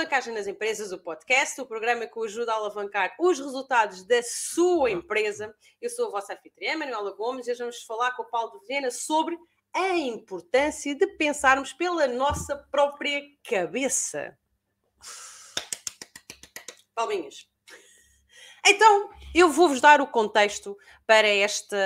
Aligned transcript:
Alavancagem 0.00 0.32
nas 0.32 0.46
Empresas, 0.46 0.92
o 0.92 0.98
podcast, 0.98 1.60
o 1.60 1.66
programa 1.66 2.06
que 2.06 2.18
o 2.18 2.24
ajuda 2.24 2.52
a 2.52 2.54
alavancar 2.54 3.14
os 3.20 3.38
resultados 3.38 4.02
da 4.06 4.22
sua 4.22 4.90
empresa. 4.90 5.54
Eu 5.78 5.90
sou 5.90 6.08
a 6.08 6.12
vossa 6.12 6.32
anfitriã, 6.32 6.74
Manuela 6.74 7.14
Gomes, 7.14 7.46
e 7.46 7.50
hoje 7.50 7.60
vamos 7.60 7.82
falar 7.82 8.12
com 8.12 8.22
o 8.22 8.30
Paulo 8.30 8.58
de 8.58 8.66
Viena 8.66 8.90
sobre 8.90 9.38
a 9.74 9.90
importância 9.90 10.94
de 10.94 11.06
pensarmos 11.18 11.74
pela 11.74 12.06
nossa 12.06 12.56
própria 12.70 13.20
cabeça. 13.46 14.34
Palminhas. 16.94 17.46
Então, 18.66 19.10
eu 19.34 19.50
vou-vos 19.50 19.82
dar 19.82 20.00
o 20.00 20.06
contexto 20.06 20.78
para 21.06 21.28
este, 21.28 21.76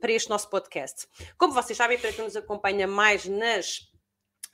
para 0.00 0.12
este 0.12 0.30
nosso 0.30 0.48
podcast. 0.48 1.08
Como 1.36 1.52
vocês 1.52 1.76
sabem, 1.76 1.98
para 1.98 2.12
quem 2.12 2.24
nos 2.24 2.36
acompanha 2.36 2.86
mais 2.86 3.26
nas, 3.26 3.90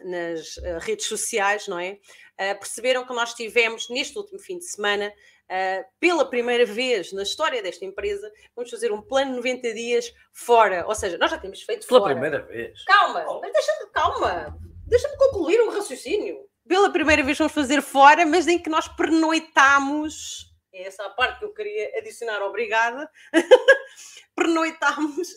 nas 0.01 0.57
uh, 0.59 0.79
redes 0.81 1.07
sociais, 1.07 1.67
não 1.69 1.79
é? 1.79 1.99
Uh, 2.41 2.59
perceberam 2.59 3.07
que 3.07 3.13
nós 3.15 3.35
tivemos 3.35 3.89
neste 3.89 4.17
último 4.19 4.39
fim 4.39 4.59
de 4.59 4.65
semana, 4.65 5.09
uh, 5.09 5.85
pela 6.01 6.29
primeira 6.29 6.67
vez 6.67 7.13
na 7.13 7.23
história 7.23 7.63
desta 7.63 7.85
empresa, 7.85 8.31
vamos 8.57 8.71
fazer 8.71 8.91
um 8.93 9.01
plano 9.01 9.31
de 9.33 9.37
90 9.37 9.75
dias 9.75 10.13
fora. 10.33 10.85
Ou 10.87 10.95
seja, 10.95 11.17
nós 11.19 11.31
já 11.31 11.39
temos 11.39 11.63
feito 11.63 11.87
Pela 11.87 12.01
fora. 12.01 12.13
primeira 12.13 12.43
vez. 12.47 12.85
Calma, 12.85 13.25
Oh. 13.29 13.41
mas 13.41 13.53
deixa-me, 13.53 13.91
calma, 13.93 14.59
deixa-me 14.87 15.17
concluir 15.17 15.61
o 15.61 15.71
raciocínio. 15.71 16.49
Pela 16.67 16.91
primeira 16.91 17.23
vez 17.23 17.37
vamos 17.39 17.53
fazer 17.53 17.83
fora, 17.83 18.25
mas 18.27 18.49
em 18.49 18.59
que 18.59 18.71
nós 18.71 18.89
pernoitamos. 18.89 20.51
É 20.73 20.87
essa 20.87 21.05
a 21.05 21.11
parte 21.11 21.39
que 21.39 21.45
eu 21.45 21.53
queria 21.55 21.99
adicionar, 21.99 22.43
obrigada. 22.43 23.09
pernoitamos. 24.35 25.29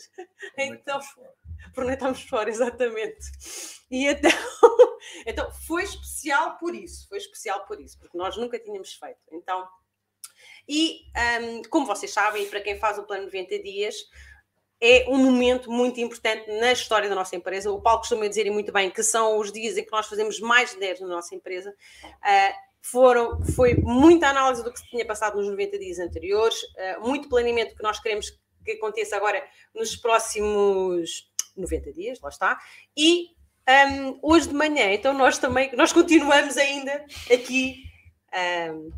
Então, 0.56 0.98
pernoitamos 1.74 2.22
fora, 2.28 2.50
exatamente. 2.50 3.26
E 3.90 4.06
então, 4.06 4.30
então 5.26 5.50
foi 5.66 5.84
especial 5.84 6.58
por 6.58 6.74
isso, 6.74 7.08
foi 7.08 7.18
especial 7.18 7.66
por 7.66 7.80
isso, 7.80 7.98
porque 7.98 8.16
nós 8.16 8.36
nunca 8.36 8.58
tínhamos 8.58 8.92
feito. 8.94 9.20
Então, 9.32 9.66
e 10.68 11.06
hum, 11.40 11.62
como 11.70 11.86
vocês 11.86 12.12
sabem, 12.12 12.44
e 12.44 12.46
para 12.46 12.60
quem 12.60 12.78
faz 12.78 12.98
o 12.98 13.04
plano 13.04 13.24
90 13.24 13.58
dias, 13.62 13.96
é 14.80 15.06
um 15.08 15.16
momento 15.16 15.70
muito 15.70 16.00
importante 16.00 16.50
na 16.52 16.72
história 16.72 17.08
da 17.08 17.14
nossa 17.14 17.34
empresa. 17.34 17.70
O 17.70 17.80
Paulo 17.80 18.00
costuma 18.00 18.28
dizer 18.28 18.46
e 18.46 18.50
muito 18.50 18.72
bem 18.72 18.90
que 18.90 19.02
são 19.02 19.38
os 19.38 19.50
dias 19.52 19.76
em 19.76 19.84
que 19.84 19.90
nós 19.90 20.06
fazemos 20.06 20.38
mais 20.40 20.70
de 20.72 20.78
10 20.78 21.00
na 21.00 21.08
nossa 21.08 21.34
empresa. 21.34 21.74
Ah, 22.22 22.54
foram, 22.80 23.42
foi 23.56 23.74
muita 23.74 24.28
análise 24.28 24.62
do 24.62 24.72
que 24.72 24.78
se 24.78 24.88
tinha 24.88 25.04
passado 25.04 25.36
nos 25.36 25.48
90 25.48 25.78
dias 25.78 25.98
anteriores, 25.98 26.58
ah, 26.78 27.00
muito 27.00 27.28
planeamento 27.28 27.74
que 27.74 27.82
nós 27.82 27.98
queremos 27.98 28.30
que 28.64 28.72
aconteça 28.72 29.16
agora 29.16 29.42
nos 29.74 29.96
próximos 29.96 31.27
90 31.60 31.92
dias, 31.92 32.20
lá 32.20 32.28
está. 32.28 32.58
E 32.96 33.28
hum, 33.68 34.18
hoje 34.22 34.48
de 34.48 34.54
manhã, 34.54 34.92
então 34.92 35.12
nós 35.12 35.38
também, 35.38 35.70
nós 35.76 35.92
continuamos 35.92 36.56
ainda 36.56 37.04
aqui 37.32 37.84
hum, 38.72 38.90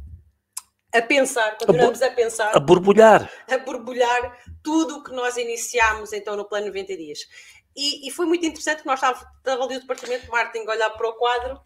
a 0.92 1.02
pensar, 1.02 1.56
continuamos 1.56 2.02
a 2.02 2.10
pensar 2.10 2.56
A 2.56 2.60
borbulhar. 2.60 3.30
a 3.48 3.58
borbulhar 3.58 4.38
tudo 4.62 4.98
o 4.98 5.04
que 5.04 5.12
nós 5.12 5.36
iniciámos 5.36 6.12
então 6.12 6.36
no 6.36 6.44
plano 6.44 6.66
90 6.66 6.96
dias. 6.96 7.20
E, 7.76 8.08
e 8.08 8.10
foi 8.10 8.26
muito 8.26 8.44
interessante 8.44 8.82
que 8.82 8.86
nós 8.86 8.98
estávamos 8.98 9.24
estava 9.38 9.64
ali 9.64 9.76
o 9.76 9.80
departamento 9.80 10.24
de 10.24 10.30
marketing 10.30 10.66
a 10.66 10.72
olhar 10.72 10.90
para 10.90 11.08
o 11.08 11.12
quadro 11.14 11.60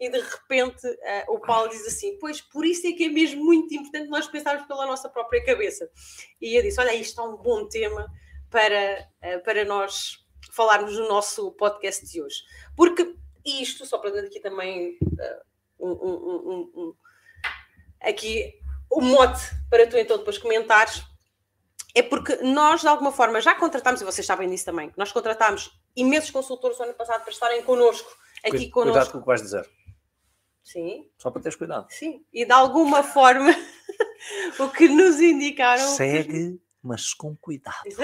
e 0.00 0.08
de 0.08 0.20
repente 0.20 0.86
eh, 1.02 1.24
o 1.28 1.40
Paulo 1.40 1.68
diz 1.68 1.84
assim: 1.86 2.16
Pois 2.20 2.40
por 2.40 2.64
isso 2.64 2.86
é 2.86 2.92
que 2.92 3.04
é 3.04 3.08
mesmo 3.08 3.44
muito 3.44 3.74
importante 3.74 4.08
nós 4.08 4.28
pensarmos 4.28 4.66
pela 4.68 4.86
nossa 4.86 5.08
própria 5.08 5.44
cabeça. 5.44 5.90
E 6.40 6.56
eu 6.56 6.62
disse: 6.62 6.80
Olha, 6.80 6.94
isto 6.94 7.20
é 7.20 7.24
um 7.24 7.36
bom 7.36 7.66
tema 7.66 8.06
para, 8.48 9.08
eh, 9.20 9.38
para 9.38 9.64
nós 9.64 10.24
falarmos 10.52 10.96
no 10.96 11.08
nosso 11.08 11.52
podcast 11.52 12.06
de 12.06 12.22
hoje. 12.22 12.42
Porque 12.76 13.14
isto, 13.44 13.86
só 13.86 13.98
para 13.98 14.10
dar 14.10 14.24
aqui 14.24 14.40
também 14.40 14.98
eh, 15.20 15.42
um, 15.78 15.90
um- 15.90 16.70
um- 16.74 16.94
aqui 18.00 18.54
o 18.90 19.00
mote 19.00 19.40
para 19.70 19.86
tu 19.86 19.96
então 19.96 20.18
depois 20.18 20.38
comentares 20.38 21.02
é 21.94 22.02
porque 22.02 22.36
nós, 22.36 22.82
de 22.82 22.88
alguma 22.88 23.10
forma, 23.10 23.40
já 23.40 23.54
contratámos, 23.54 24.00
e 24.00 24.04
vocês 24.04 24.26
sabem 24.26 24.48
disso 24.48 24.64
também, 24.64 24.90
que 24.90 24.98
nós 24.98 25.10
contratámos 25.10 25.70
imensos 25.96 26.30
consultores 26.30 26.78
no 26.78 26.84
ano 26.84 26.94
passado 26.94 27.22
para 27.22 27.32
estarem 27.32 27.62
connosco, 27.62 28.08
aqui 28.44 28.68
Cuidado 28.68 28.70
com 28.70 28.80
connosco. 28.92 29.18
o 29.18 29.20
que 29.20 29.26
vais 29.26 29.42
dizer. 29.42 29.68
Sim, 30.62 31.10
Só 31.16 31.30
para 31.30 31.40
teres 31.42 31.56
cuidado. 31.56 31.86
sim. 31.90 32.24
E 32.32 32.44
de 32.44 32.52
alguma 32.52 33.02
forma, 33.02 33.50
o 34.60 34.68
que 34.68 34.86
nos 34.86 35.18
indicaram. 35.18 35.88
Segue, 35.88 36.60
mas 36.88 37.12
com 37.12 37.36
cuidado. 37.36 37.84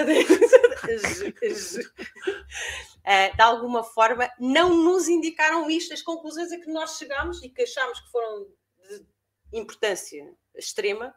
Eh, 3.07 3.35
de 3.35 3.41
alguma 3.41 3.83
forma, 3.83 4.27
não 4.39 4.83
nos 4.83 5.07
indicaram 5.07 5.69
isto, 5.69 5.93
as 5.93 6.01
conclusões 6.01 6.51
a 6.51 6.59
que 6.59 6.71
nós 6.71 6.97
chegámos 6.97 7.41
e 7.43 7.49
que 7.49 7.61
achámos 7.61 7.99
que 7.99 8.09
foram 8.09 8.47
de 8.89 9.05
importância 9.53 10.33
extrema 10.55 11.13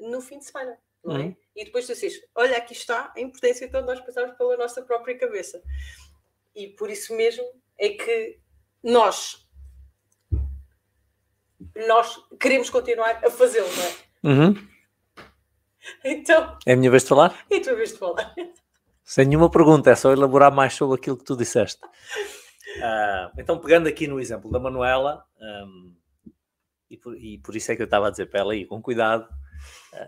no 0.00 0.20
fim 0.20 0.40
de 0.40 0.46
semana. 0.46 0.76
Não 1.04 1.16
é? 1.16 1.20
Uhum. 1.20 1.36
E 1.54 1.64
depois 1.64 1.86
tu 1.86 1.94
dizes, 1.94 2.20
olha, 2.34 2.56
aqui 2.56 2.72
está 2.72 3.12
a 3.16 3.20
importância 3.20 3.64
então 3.64 3.80
nós 3.82 4.00
pensarmos 4.00 4.36
pela 4.36 4.56
nossa 4.56 4.82
própria 4.82 5.16
cabeça. 5.16 5.62
E 6.52 6.66
por 6.66 6.90
isso 6.90 7.14
mesmo 7.14 7.44
é 7.78 7.90
que 7.90 8.40
nós 8.82 9.48
nós 11.86 12.20
queremos 12.40 12.70
continuar 12.70 13.24
a 13.24 13.30
fazê-lo, 13.30 13.68
não 13.76 13.84
é? 13.84 14.34
Uhum. 14.34 14.68
Então, 16.04 16.56
É 16.66 16.72
a 16.72 16.76
minha 16.76 16.90
vez 16.90 17.02
de 17.02 17.08
falar? 17.08 17.34
é 17.50 17.56
a 17.56 17.62
tua 17.62 17.74
vez 17.74 17.92
de 17.92 17.98
falar. 17.98 18.34
Sem 19.04 19.26
nenhuma 19.26 19.50
pergunta, 19.50 19.90
é 19.90 19.94
só 19.96 20.12
elaborar 20.12 20.52
mais 20.54 20.74
sobre 20.74 20.96
aquilo 20.96 21.16
que 21.16 21.24
tu 21.24 21.36
disseste. 21.36 21.80
Ah, 22.82 23.32
então, 23.38 23.58
pegando 23.58 23.88
aqui 23.88 24.06
no 24.06 24.20
exemplo 24.20 24.50
da 24.50 24.58
Manuela, 24.60 25.24
ahm, 25.40 25.92
e, 26.88 26.96
por, 26.96 27.16
e 27.16 27.38
por 27.38 27.56
isso 27.56 27.72
é 27.72 27.76
que 27.76 27.82
eu 27.82 27.86
estava 27.86 28.08
a 28.08 28.10
dizer 28.10 28.26
para 28.26 28.40
ela 28.40 28.54
ir 28.54 28.66
com 28.66 28.80
cuidado, 28.80 29.28
ah, 29.94 30.06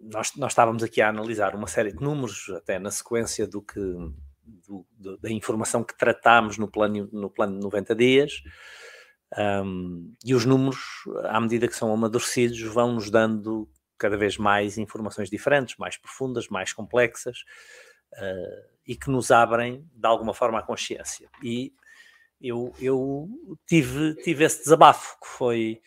nós, 0.00 0.34
nós 0.36 0.52
estávamos 0.52 0.82
aqui 0.82 1.00
a 1.00 1.08
analisar 1.08 1.54
uma 1.54 1.66
série 1.66 1.92
de 1.92 2.02
números, 2.02 2.48
até 2.56 2.78
na 2.78 2.90
sequência 2.90 3.46
do 3.46 3.60
que 3.62 3.80
do- 3.80 4.86
do- 4.98 5.16
da 5.18 5.30
informação 5.30 5.82
que 5.82 5.96
tratámos 5.96 6.58
no 6.58 6.68
plano, 6.70 7.08
no 7.12 7.30
plano 7.30 7.54
de 7.58 7.64
90 7.64 7.94
dias. 7.94 8.42
ahm, 9.36 10.12
e 10.24 10.34
os 10.34 10.44
números, 10.44 10.78
à 11.24 11.40
medida 11.40 11.66
que 11.66 11.74
são 11.76 11.92
amadurecidos, 11.92 12.60
vão 12.60 12.92
nos 12.92 13.10
dando 13.10 13.66
cada 14.02 14.16
vez 14.16 14.36
mais 14.36 14.78
informações 14.78 15.30
diferentes, 15.30 15.76
mais 15.76 15.96
profundas, 15.96 16.48
mais 16.48 16.72
complexas, 16.72 17.44
eh, 18.14 18.66
e 18.88 18.96
que 18.96 19.08
nos 19.08 19.30
abrem, 19.30 19.88
de 19.94 20.06
alguma 20.08 20.34
forma, 20.34 20.58
a 20.58 20.62
consciência. 20.62 21.28
E 21.40 21.72
eu, 22.40 22.74
eu 22.80 23.28
tive, 23.64 24.16
tive 24.16 24.42
esse 24.42 24.64
desabafo, 24.64 25.16
que 25.20 25.28
foi, 25.28 25.80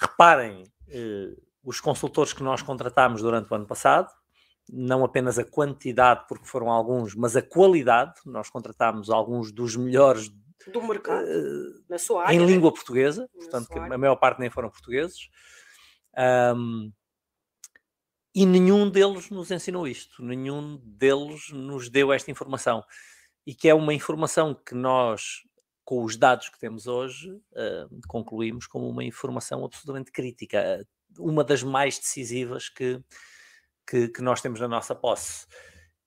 reparem, 0.00 0.62
eh, 0.88 1.34
os 1.64 1.80
consultores 1.80 2.32
que 2.32 2.44
nós 2.44 2.62
contratámos 2.62 3.20
durante 3.20 3.50
o 3.50 3.56
ano 3.56 3.66
passado, 3.66 4.08
não 4.70 5.04
apenas 5.04 5.40
a 5.40 5.44
quantidade, 5.44 6.24
porque 6.28 6.46
foram 6.46 6.70
alguns, 6.70 7.16
mas 7.16 7.36
a 7.36 7.42
qualidade, 7.42 8.14
nós 8.24 8.48
contratámos 8.48 9.10
alguns 9.10 9.50
dos 9.50 9.74
melhores 9.74 10.30
Do 10.72 10.82
mercado, 10.82 11.26
eh, 11.28 11.82
na 11.88 11.98
sua 11.98 12.22
área. 12.22 12.36
em 12.36 12.38
né? 12.38 12.46
língua 12.46 12.72
portuguesa, 12.72 13.28
Na 13.34 13.40
portanto, 13.40 13.76
a 13.76 13.98
maior 13.98 14.16
parte 14.16 14.38
nem 14.38 14.50
foram 14.50 14.70
portugueses. 14.70 15.28
Ahm, 16.16 16.92
e 18.36 18.44
nenhum 18.44 18.90
deles 18.90 19.30
nos 19.30 19.50
ensinou 19.50 19.88
isto, 19.88 20.22
nenhum 20.22 20.76
deles 20.84 21.50
nos 21.54 21.88
deu 21.88 22.12
esta 22.12 22.30
informação. 22.30 22.84
E 23.46 23.54
que 23.54 23.66
é 23.66 23.74
uma 23.74 23.94
informação 23.94 24.54
que 24.54 24.74
nós, 24.74 25.42
com 25.86 26.04
os 26.04 26.18
dados 26.18 26.50
que 26.50 26.58
temos 26.58 26.86
hoje, 26.86 27.30
ahm, 27.56 28.00
concluímos 28.06 28.66
como 28.66 28.86
uma 28.90 29.02
informação 29.04 29.64
absolutamente 29.64 30.12
crítica, 30.12 30.58
eh, 30.58 30.82
uma 31.18 31.42
das 31.42 31.62
mais 31.62 31.98
decisivas 31.98 32.68
que, 32.68 33.00
que, 33.88 34.08
que 34.08 34.20
nós 34.22 34.42
temos 34.42 34.60
na 34.60 34.68
nossa 34.68 34.94
posse. 34.94 35.46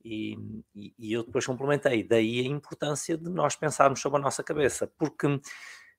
E, 0.06 0.38
e- 0.76 1.14
eu 1.14 1.24
depois 1.24 1.48
complementei, 1.48 2.04
daí 2.04 2.42
a 2.42 2.44
importância 2.44 3.18
de 3.18 3.30
nós 3.30 3.56
pensarmos 3.56 4.02
sobre 4.02 4.20
a 4.20 4.24
nossa 4.24 4.44
cabeça, 4.44 4.88
porque 5.00 5.28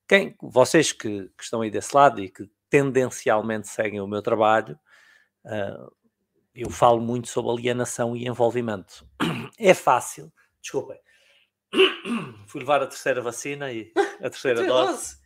quem, 0.07 0.35
vocês 0.41 0.93
que, 0.93 1.29
que 1.37 1.43
estão 1.43 1.61
aí 1.61 1.69
desse 1.71 1.95
lado 1.95 2.21
e 2.23 2.29
que 2.29 2.49
tendencialmente 2.69 3.67
seguem 3.67 3.99
o 4.01 4.07
meu 4.07 4.21
trabalho, 4.21 4.79
ah, 5.45 5.89
eu 6.53 6.69
falo 6.69 6.99
muito 7.01 7.27
sobre 7.29 7.51
alienação 7.51 8.15
e 8.15 8.27
envolvimento. 8.27 9.05
É 9.59 9.73
fácil, 9.75 10.33
desculpem, 10.59 10.99
fui 12.47 12.61
levar 12.61 12.81
a 12.81 12.87
terceira 12.87 13.21
vacina 13.21 13.71
e 13.71 13.91
a 13.95 14.29
terceira 14.29 14.63
dose, 14.65 15.17
Treloso. 15.17 15.21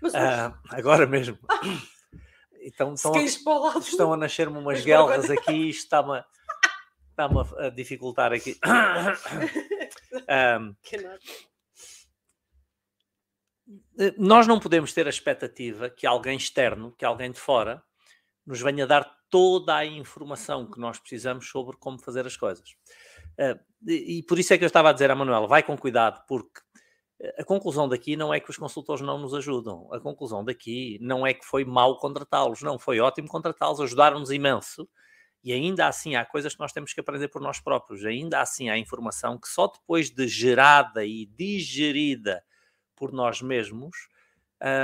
Mas 0.00 0.14
ah, 0.14 0.60
agora 0.70 1.06
mesmo. 1.06 1.38
Então 2.64 2.96
se 2.96 3.08
estão 3.24 3.66
a, 3.66 3.78
estão 3.78 4.12
a 4.12 4.16
nascer-me 4.16 4.56
umas 4.56 4.76
Mas 4.76 4.84
guelras 4.84 5.28
aqui 5.28 5.50
e 5.52 5.70
isto 5.70 5.82
está-me 5.82 6.18
a, 6.18 6.24
está-me 7.10 7.40
a- 7.58 7.70
dificultar 7.70 8.32
aqui. 8.32 8.56
Que 10.80 10.96
nada. 10.98 11.18
eh, 13.98 14.14
nós 14.16 14.46
não 14.46 14.60
podemos 14.60 14.92
ter 14.92 15.08
a 15.08 15.10
expectativa 15.10 15.90
que 15.90 16.06
alguém 16.06 16.36
externo, 16.36 16.92
que 16.96 17.04
alguém 17.04 17.32
de 17.32 17.40
fora, 17.40 17.82
nos 18.46 18.60
venha 18.60 18.86
dar 18.86 19.04
toda 19.30 19.76
a 19.76 19.86
informação 19.86 20.70
que 20.70 20.78
nós 20.80 20.98
precisamos 20.98 21.48
sobre 21.48 21.76
como 21.76 21.98
fazer 21.98 22.26
as 22.26 22.36
coisas. 22.36 22.74
Eh, 23.38 23.58
e, 23.86 24.18
e 24.18 24.22
por 24.24 24.38
isso 24.38 24.52
é 24.52 24.58
que 24.58 24.64
eu 24.64 24.66
estava 24.66 24.90
a 24.90 24.92
dizer 24.92 25.10
à 25.10 25.14
Manuela, 25.14 25.46
vai 25.46 25.62
com 25.62 25.76
cuidado, 25.76 26.22
porque 26.26 26.60
A 27.38 27.44
conclusão 27.44 27.88
daqui 27.88 28.16
não 28.16 28.34
é 28.34 28.40
que 28.40 28.50
os 28.50 28.56
consultores 28.56 29.00
não 29.00 29.16
nos 29.16 29.32
ajudam. 29.32 29.88
A 29.92 30.00
conclusão 30.00 30.44
daqui 30.44 30.98
não 31.00 31.24
é 31.24 31.32
que 31.32 31.44
foi 31.44 31.64
mal 31.64 31.96
contratá-los. 31.98 32.62
Não, 32.62 32.78
foi 32.80 32.98
ótimo 32.98 33.28
contratá-los, 33.28 33.80
ajudaram-nos 33.80 34.32
imenso. 34.32 34.88
E 35.44 35.52
ainda 35.52 35.86
assim 35.86 36.16
há 36.16 36.24
coisas 36.24 36.52
que 36.54 36.60
nós 36.60 36.72
temos 36.72 36.92
que 36.92 37.00
aprender 37.00 37.28
por 37.28 37.40
nós 37.40 37.60
próprios. 37.60 38.04
Ainda 38.04 38.40
assim 38.40 38.70
há 38.70 38.76
informação 38.76 39.38
que 39.38 39.48
só 39.48 39.68
depois 39.68 40.10
de 40.10 40.26
gerada 40.26 41.04
e 41.04 41.26
digerida 41.26 42.42
por 42.96 43.12
nós 43.12 43.40
mesmos 43.40 44.08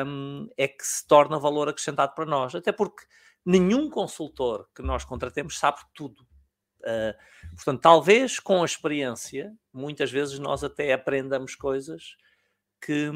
um, 0.07 0.49
é 0.57 0.69
que 0.69 0.85
se 0.85 1.07
torna 1.09 1.41
valor 1.41 1.69
acrescentado 1.69 2.15
para 2.15 2.25
nós. 2.25 2.55
Até 2.55 2.71
porque 2.71 3.05
nenhum 3.49 3.89
consultor 3.89 4.69
que 4.75 4.83
nós 4.83 5.07
contratemos 5.07 5.59
sabe 5.59 5.79
tudo. 5.95 6.23
Uh, 6.81 7.17
portanto, 7.57 7.81
talvez 7.81 8.39
com 8.39 8.63
a 8.63 8.67
experiência, 8.67 9.53
muitas 9.73 10.11
vezes 10.11 10.39
nós 10.39 10.63
até 10.63 10.93
aprendamos 10.93 11.55
coisas 11.55 12.15
que, 12.81 13.11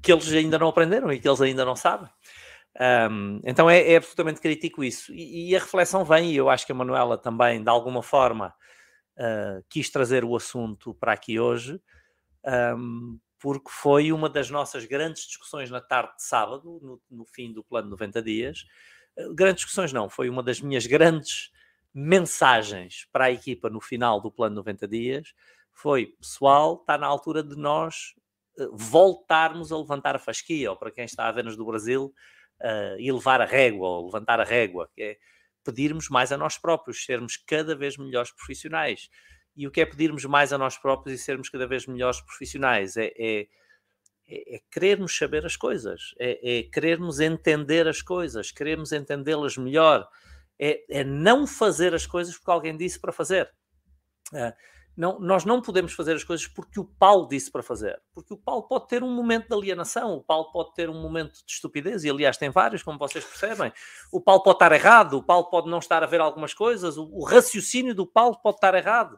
que 0.00 0.12
eles 0.12 0.32
ainda 0.32 0.58
não 0.58 0.68
aprenderam 0.68 1.12
e 1.12 1.18
que 1.18 1.28
eles 1.28 1.40
ainda 1.40 1.64
não 1.64 1.74
sabem. 1.74 2.08
Um, 3.10 3.40
então 3.44 3.68
é, 3.68 3.92
é, 3.92 3.96
absolutamente 3.96 4.40
crítico 4.40 4.84
isso. 4.84 5.12
E, 5.12 5.50
e, 5.50 5.56
a 5.56 5.58
reflexão 5.58 6.04
vem, 6.04 6.30
e 6.30 6.36
eu 6.36 6.48
acho 6.48 6.64
que 6.64 6.72
a 6.72 6.74
Manuela 6.74 7.18
também, 7.18 7.62
de 7.62 7.68
alguma 7.68 8.02
forma, 8.02 8.54
uh, 9.18 9.62
quis 9.68 9.90
trazer 9.90 10.24
o 10.24 10.36
assunto 10.36 10.94
para 10.94 11.12
aqui 11.12 11.38
hoje, 11.38 11.80
um, 12.76 13.18
porque 13.42 13.70
foi 13.70 14.12
uma 14.12 14.30
das 14.30 14.48
nossas 14.48 14.84
grandes 14.84 15.26
discussões 15.26 15.68
na 15.68 15.80
tarde 15.80 16.14
de 16.14 16.22
sábado, 16.22 16.78
no, 16.80 17.02
no 17.10 17.24
fim 17.24 17.52
do 17.52 17.64
plano 17.64 17.90
90 17.90 18.22
dias. 18.22 18.64
Uh, 19.18 19.34
grandes 19.34 19.62
discussões 19.62 19.92
não, 19.92 20.08
foi 20.08 20.30
uma 20.30 20.44
das 20.44 20.60
minhas 20.60 20.86
grandes 20.86 21.50
mensagens 21.92 23.08
para 23.12 23.24
a 23.24 23.32
equipa 23.32 23.68
no 23.68 23.80
final 23.80 24.20
do 24.20 24.30
plano 24.30 24.54
90 24.54 24.86
dias. 24.86 25.34
Foi, 25.72 26.06
pessoal, 26.06 26.76
está 26.76 26.96
na 26.96 27.08
altura 27.08 27.42
de 27.42 27.56
nós 27.56 28.14
uh, 28.60 28.76
voltarmos 28.76 29.72
a 29.72 29.76
levantar 29.76 30.14
a 30.14 30.20
fasquia, 30.20 30.70
ou 30.70 30.76
para 30.76 30.92
quem 30.92 31.04
está 31.04 31.26
a 31.26 31.32
ver-nos 31.32 31.56
do 31.56 31.66
Brasil, 31.66 32.14
uh, 32.60 33.00
elevar 33.00 33.40
a 33.40 33.44
régua 33.44 33.88
ou 33.88 34.06
levantar 34.06 34.38
a 34.38 34.44
régua, 34.44 34.88
que 34.94 35.02
é 35.02 35.18
pedirmos 35.64 36.08
mais 36.08 36.30
a 36.30 36.38
nós 36.38 36.56
próprios, 36.56 37.04
sermos 37.04 37.36
cada 37.36 37.74
vez 37.74 37.96
melhores 37.96 38.30
profissionais. 38.30 39.10
E 39.54 39.66
o 39.66 39.70
que 39.70 39.80
é 39.80 39.86
pedirmos 39.86 40.24
mais 40.24 40.52
a 40.52 40.58
nós 40.58 40.78
próprios 40.78 41.20
e 41.20 41.22
sermos 41.22 41.48
cada 41.48 41.66
vez 41.66 41.86
melhores 41.86 42.20
profissionais? 42.20 42.96
É, 42.96 43.12
é, 43.18 43.46
é, 44.26 44.56
é 44.56 44.60
querermos 44.70 45.16
saber 45.16 45.44
as 45.44 45.56
coisas, 45.56 46.14
é, 46.18 46.58
é 46.58 46.62
querermos 46.64 47.20
entender 47.20 47.86
as 47.86 48.00
coisas, 48.00 48.50
querermos 48.50 48.92
entendê-las 48.92 49.56
melhor, 49.56 50.08
é, 50.58 51.00
é, 51.00 51.04
não 51.04 51.46
fazer 51.46 51.94
as 51.94 52.06
coisas 52.06 52.36
porque 52.36 52.50
alguém 52.50 52.76
disse 52.76 53.00
para 53.00 53.12
fazer. 53.12 53.52
Não, 54.94 55.18
nós 55.18 55.44
não 55.46 55.62
podemos 55.62 55.94
fazer 55.94 56.14
as 56.14 56.24
coisas 56.24 56.46
porque 56.46 56.78
o 56.78 56.84
Paulo 56.84 57.26
disse 57.26 57.50
para 57.50 57.62
fazer. 57.62 58.00
Porque 58.12 58.34
o 58.34 58.36
Paulo 58.36 58.64
pode 58.64 58.88
ter 58.88 59.02
um 59.02 59.10
momento 59.10 59.48
de 59.48 59.54
alienação, 59.54 60.14
o 60.14 60.22
Paulo 60.22 60.52
pode 60.52 60.74
ter 60.74 60.90
um 60.90 61.00
momento 61.00 61.32
de 61.32 61.52
estupidez, 61.52 62.04
e 62.04 62.10
aliás 62.10 62.36
tem 62.36 62.50
vários, 62.50 62.82
como 62.82 62.98
vocês 62.98 63.24
percebem. 63.24 63.72
O 64.12 64.20
Paulo 64.20 64.42
pode 64.42 64.56
estar 64.56 64.72
errado, 64.72 65.14
o 65.14 65.22
Paulo 65.22 65.48
pode 65.48 65.70
não 65.70 65.78
estar 65.78 66.02
a 66.02 66.06
ver 66.06 66.20
algumas 66.20 66.52
coisas, 66.52 66.98
o, 66.98 67.04
o 67.10 67.24
raciocínio 67.24 67.94
do 67.94 68.06
Paulo 68.06 68.38
pode 68.42 68.56
estar 68.56 68.74
errado. 68.74 69.16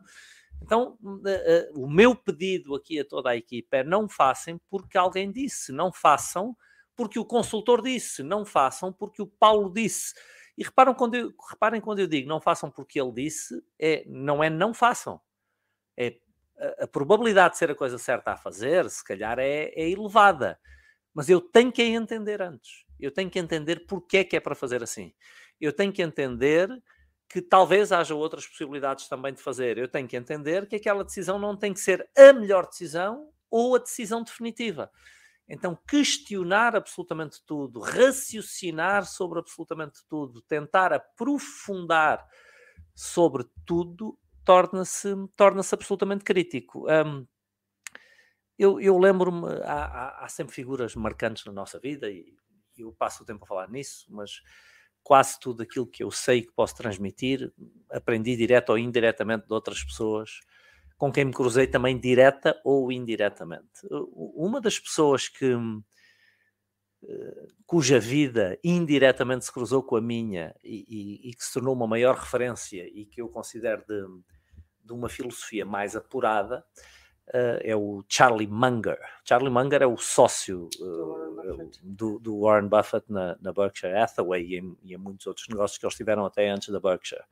Então, 0.62 0.96
uh, 1.02 1.16
uh, 1.16 1.84
o 1.84 1.90
meu 1.90 2.14
pedido 2.14 2.74
aqui 2.74 3.00
a 3.00 3.04
toda 3.04 3.30
a 3.30 3.36
equipa 3.36 3.78
é 3.78 3.84
não 3.84 4.08
façam 4.08 4.60
porque 4.70 4.96
alguém 4.96 5.30
disse, 5.32 5.72
não 5.72 5.92
façam 5.92 6.56
porque 6.96 7.18
o 7.18 7.24
consultor 7.24 7.82
disse, 7.82 8.22
não 8.22 8.44
façam 8.46 8.92
porque 8.92 9.20
o 9.20 9.26
Paulo 9.26 9.72
disse. 9.72 10.14
E 10.56 10.62
reparam 10.62 10.94
quando 10.94 11.16
eu, 11.16 11.32
reparem 11.50 11.80
quando 11.80 11.98
eu 11.98 12.06
digo 12.06 12.28
não 12.28 12.40
façam 12.40 12.70
porque 12.70 13.00
ele 13.00 13.12
disse, 13.12 13.60
é, 13.76 14.04
não 14.06 14.42
é 14.42 14.48
não 14.48 14.72
façam 14.72 15.20
é, 15.96 16.16
a, 16.58 16.84
a, 16.84 16.86
probabilidade 16.86 17.54
de 17.54 17.58
ser 17.58 17.70
a 17.70 17.74
coisa 17.74 17.98
certa 17.98 18.32
a 18.32 18.36
fazer, 18.36 18.88
se 18.90 19.04
calhar, 19.04 19.38
é, 19.38 19.72
é 19.74 19.88
elevada. 19.88 20.58
Mas 21.12 21.28
eu 21.28 21.40
tenho 21.40 21.70
que 21.70 21.82
entender 21.82 22.42
antes. 22.42 22.84
Eu 22.98 23.10
tenho 23.10 23.30
que 23.30 23.38
entender 23.38 23.86
porque 23.86 24.18
é 24.18 24.24
que 24.24 24.36
é 24.36 24.40
para 24.40 24.54
fazer 24.54 24.82
assim. 24.82 25.12
Eu 25.60 25.72
tenho 25.72 25.92
que 25.92 26.02
entender 26.02 26.68
que 27.28 27.40
talvez 27.40 27.92
haja 27.92 28.14
outras 28.14 28.46
possibilidades 28.46 29.08
também 29.08 29.32
de 29.32 29.42
fazer. 29.42 29.78
Eu 29.78 29.88
tenho 29.88 30.06
que 30.06 30.16
entender 30.16 30.66
que 30.66 30.76
aquela 30.76 31.04
decisão 31.04 31.38
não 31.38 31.56
tem 31.56 31.72
que 31.72 31.80
ser 31.80 32.08
a 32.16 32.32
melhor 32.32 32.66
decisão 32.66 33.30
ou 33.50 33.76
a 33.76 33.78
decisão 33.78 34.22
definitiva. 34.22 34.90
Então, 35.48 35.78
questionar 35.86 36.74
absolutamente 36.74 37.42
tudo, 37.44 37.80
raciocinar 37.80 39.06
sobre 39.06 39.38
absolutamente 39.38 40.00
tudo, 40.08 40.40
tentar 40.42 40.92
aprofundar 40.92 42.26
sobre 42.94 43.44
tudo 43.66 44.18
torna-se 44.44 45.08
torna 45.36 45.62
absolutamente 45.72 46.24
crítico. 46.24 46.86
Um, 46.88 47.26
eu, 48.58 48.80
eu 48.80 48.98
lembro-me, 48.98 49.48
há, 49.64 49.84
há, 49.84 50.24
há, 50.24 50.28
sempre 50.28 50.54
figuras 50.54 50.94
marcantes 50.94 51.44
na 51.44 51.52
nossa 51.52 51.78
vida 51.78 52.10
e 52.10 52.34
eu 52.78 52.92
passo 52.92 53.22
o 53.22 53.26
tempo 53.26 53.44
a 53.44 53.48
falar 53.48 53.68
nisso, 53.68 54.06
mas 54.10 54.40
quase 55.02 55.38
tudo 55.40 55.62
aquilo 55.62 55.86
que 55.86 56.02
eu 56.02 56.10
sei 56.10 56.42
que 56.42 56.52
posso 56.52 56.76
transmitir, 56.76 57.52
aprendi 57.90 58.36
direto 58.36 58.70
ou 58.70 58.78
indiretamente 58.78 59.46
de 59.46 59.52
outras 59.52 59.82
pessoas 59.82 60.40
com 60.96 61.12
quem 61.12 61.24
me 61.24 61.32
cruzei 61.32 61.66
também 61.66 61.98
direta 61.98 62.58
ou 62.64 62.90
indiretamente. 62.90 63.86
Uma 63.90 64.60
das 64.60 64.78
pessoas 64.78 65.28
que 65.28 65.54
cuja 67.66 67.98
vida 67.98 68.58
indiretamente 68.62 69.44
se 69.44 69.52
cruzou 69.52 69.82
com 69.82 69.96
a 69.96 70.00
minha 70.00 70.54
e, 70.62 70.84
e, 70.88 71.30
e, 71.30 71.34
que 71.34 71.44
se 71.44 71.52
tornou 71.52 71.74
uma 71.74 71.86
maior 71.86 72.16
referência 72.16 72.86
e 72.86 73.04
que 73.04 73.20
eu 73.20 73.28
considero 73.28 73.84
de, 73.86 74.04
de 74.84 74.92
uma 74.92 75.08
filosofia 75.08 75.64
mais 75.64 75.96
apurada 75.96 76.64
uh, 77.28 77.60
é 77.62 77.74
o 77.74 78.04
Charlie 78.08 78.46
Munger. 78.46 78.98
Charlie 79.24 79.50
Munger 79.50 79.82
é 79.82 79.86
o 79.86 79.96
sócio 79.96 80.68
uh, 80.80 81.70
do, 81.82 82.18
do, 82.18 82.40
Warren 82.40 82.68
Buffett 82.68 83.10
na, 83.10 83.36
na 83.40 83.52
Berkshire 83.52 83.94
Hathaway 83.94 84.44
e 84.44 84.58
em, 84.58 84.76
e 84.82 84.94
em, 84.94 84.98
muitos 84.98 85.26
outros 85.26 85.48
negócios 85.48 85.78
que 85.78 85.86
eles 85.86 85.96
tiveram 85.96 86.24
até 86.24 86.48
antes 86.48 86.68
da 86.68 86.80
Berkshire. 86.80 87.24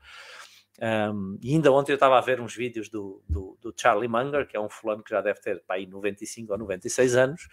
Um, 0.81 1.39
e 1.43 1.55
ainda 1.55 1.71
ontem 1.71 1.93
eu 1.93 1.97
estava 1.97 2.17
a 2.17 2.21
ver 2.21 2.41
uns 2.41 2.57
vídeos 2.57 2.89
do, 2.89 3.23
do, 3.29 3.59
do, 3.61 3.75
Charlie 3.77 4.09
Munger, 4.09 4.49
que 4.49 4.57
é 4.57 4.61
um 4.61 4.71
fulano 4.71 5.03
que 5.03 5.11
já 5.11 5.21
deve 5.21 5.39
ter 5.41 5.63
para 5.63 5.77
aí 5.77 5.87
95 5.87 6.51
ou 6.51 6.59
96 6.59 7.15
anos, 7.15 7.49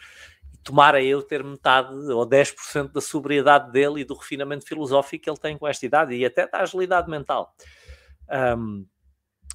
tomara 0.70 1.04
eu 1.04 1.24
ter 1.24 1.44
metade 1.44 1.92
ou 2.12 2.28
10% 2.28 2.92
da 2.92 3.02
sobriedade 3.02 3.72
dele 3.72 4.02
e 4.02 4.06
do 4.06 4.14
refinamento 4.14 4.68
filosófico 4.68 5.24
que 5.24 5.30
ele 5.30 5.40
tem 5.40 5.58
com 5.58 5.68
esta 5.68 5.84
idade 5.84 6.16
e 6.16 6.24
até 6.24 6.48
da 6.48 6.60
agilidade 6.60 7.10
mental. 7.10 7.52
Um, 8.58 8.86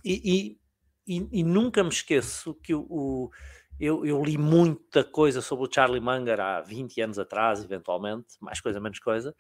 e, 0.04 0.59
e, 1.06 1.28
e, 1.33 1.44
nunca 1.44 1.85
me 1.85 1.90
esqueço 1.90 2.52
que 2.54 2.75
o, 2.75 2.85
o 2.90 3.30
eu, 3.78 4.04
eu, 4.04 4.23
li 4.25 4.37
muita 4.37 5.04
coisa 5.04 5.40
sobre 5.40 5.66
o 5.66 5.73
Charlie 5.73 6.00
Munger 6.00 6.40
há 6.40 6.61
20 6.61 7.00
anos 7.00 7.18
atrás, 7.18 7.62
eventualmente, 7.62 8.35
mais 8.40 8.61
coisa, 8.61 8.80
menos 8.80 8.99
coisa, 8.99 9.35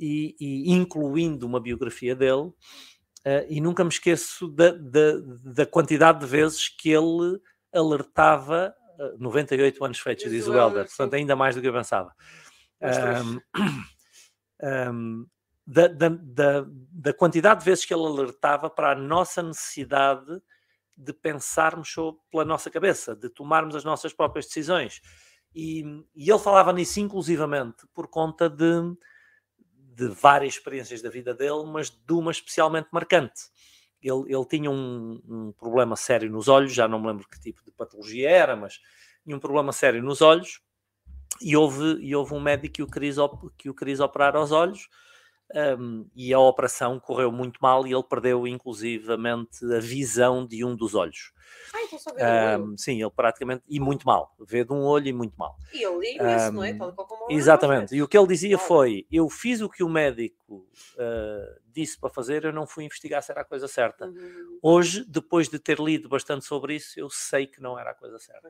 e, 0.00 0.34
e 0.40 0.72
incluindo 0.72 1.46
uma 1.46 1.60
biografia 1.60 2.16
dele, 2.16 2.48
uh, 2.48 3.46
e 3.48 3.60
nunca 3.60 3.84
me 3.84 3.90
esqueço 3.90 4.48
da, 4.48 4.70
da, 4.70 5.20
da, 5.44 5.66
quantidade 5.66 6.20
de 6.20 6.26
vezes 6.26 6.68
que 6.68 6.90
ele 6.90 7.38
alertava, 7.72 8.74
98 9.18 9.84
anos 9.84 9.98
feitos, 9.98 10.30
diz 10.30 10.46
o 10.46 10.54
Helder, 10.54 10.86
portanto, 10.86 11.14
ainda 11.14 11.36
mais 11.36 11.54
do 11.54 11.60
que 11.60 11.68
eu 11.68 11.72
pensava. 11.72 12.14
Um, 12.80 13.40
um, 14.90 15.26
da, 15.66 15.88
da, 15.88 16.08
da, 16.08 16.66
da, 16.68 17.12
quantidade 17.14 17.60
de 17.60 17.64
vezes 17.66 17.84
que 17.84 17.94
ele 17.94 18.04
alertava 18.04 18.68
para 18.68 18.92
a 18.92 18.94
nossa 18.94 19.42
necessidade 19.42 20.42
de 20.96 21.12
pensarmos 21.12 21.90
sobre, 21.90 22.20
pela 22.30 22.44
nossa 22.44 22.70
cabeça, 22.70 23.16
de 23.16 23.28
tomarmos 23.28 23.74
as 23.74 23.84
nossas 23.84 24.12
próprias 24.12 24.46
decisões. 24.46 25.00
E, 25.54 25.82
e 26.14 26.30
ele 26.30 26.38
falava 26.38 26.72
nisso 26.72 27.00
inclusivamente 27.00 27.86
por 27.94 28.08
conta 28.08 28.48
de, 28.48 28.94
de 29.94 30.08
várias 30.08 30.54
experiências 30.54 31.00
da 31.00 31.08
vida 31.08 31.32
dele, 31.32 31.64
mas 31.66 31.90
de 31.90 32.12
uma 32.12 32.30
especialmente 32.30 32.88
marcante. 32.92 33.42
Ele, 34.04 34.34
ele 34.34 34.44
tinha 34.44 34.70
um, 34.70 35.20
um, 35.26 35.52
problema 35.52 35.96
sério 35.96 36.30
nos 36.30 36.46
olhos, 36.46 36.74
já 36.74 36.86
não 36.86 37.00
me 37.00 37.06
lembro 37.06 37.26
que 37.26 37.40
tipo 37.40 37.64
de 37.64 37.70
patologia 37.70 38.30
era, 38.30 38.54
mas 38.54 38.78
tinha 39.24 39.34
um 39.34 39.40
problema 39.40 39.72
sério 39.72 40.02
nos 40.02 40.20
olhos. 40.20 40.60
E 41.40 41.56
houve, 41.56 41.98
e 42.00 42.14
houve 42.14 42.34
um 42.34 42.40
médico 42.40 42.74
que 42.74 42.82
o 42.82 42.86
queria, 42.86 43.14
que 43.56 43.70
o 43.70 43.74
queria 43.74 44.04
operar 44.04 44.36
aos 44.36 44.52
olhos 44.52 44.88
um, 45.78 46.08
e 46.16 46.32
a 46.32 46.38
operação 46.38 46.98
correu 46.98 47.30
muito 47.30 47.58
mal 47.60 47.86
e 47.86 47.92
ele 47.92 48.02
perdeu 48.02 48.46
inclusivamente 48.46 49.64
a 49.72 49.78
visão 49.78 50.46
de 50.46 50.64
um 50.64 50.74
dos 50.74 50.94
olhos. 50.94 51.32
Ah, 51.72 51.82
então 51.82 51.98
só 51.98 52.10
um, 52.10 52.76
sim, 52.76 53.00
ele 53.00 53.10
praticamente, 53.10 53.62
e 53.68 53.78
muito 53.78 54.06
mal, 54.06 54.34
vê 54.40 54.64
de 54.64 54.72
um 54.72 54.82
olho 54.82 55.08
e 55.08 55.12
muito 55.12 55.36
mal. 55.36 55.56
E 55.72 55.82
ele 55.84 56.12
liga 56.12 56.36
isso, 56.36 56.52
não 56.52 56.64
é? 56.64 56.76
Exatamente, 57.30 57.94
e 57.94 58.02
o 58.02 58.08
que 58.08 58.16
ele 58.16 58.26
dizia 58.26 58.58
foi: 58.58 59.06
eu 59.10 59.28
fiz 59.28 59.60
o 59.60 59.68
que 59.68 59.82
o 59.82 59.88
médico 59.88 60.66
uh, 60.94 61.60
disse 61.72 61.98
para 61.98 62.10
fazer, 62.10 62.44
eu 62.44 62.52
não 62.52 62.66
fui 62.66 62.84
investigar 62.84 63.22
se 63.22 63.30
era 63.30 63.42
a 63.42 63.44
coisa 63.44 63.68
certa. 63.68 64.06
Uhum. 64.06 64.58
Hoje, 64.62 65.04
depois 65.06 65.48
de 65.48 65.58
ter 65.58 65.78
lido 65.78 66.08
bastante 66.08 66.44
sobre 66.44 66.76
isso, 66.76 66.98
eu 66.98 67.10
sei 67.10 67.46
que 67.46 67.60
não 67.60 67.78
era 67.78 67.90
a 67.90 67.94
coisa 67.94 68.18
certa. 68.18 68.48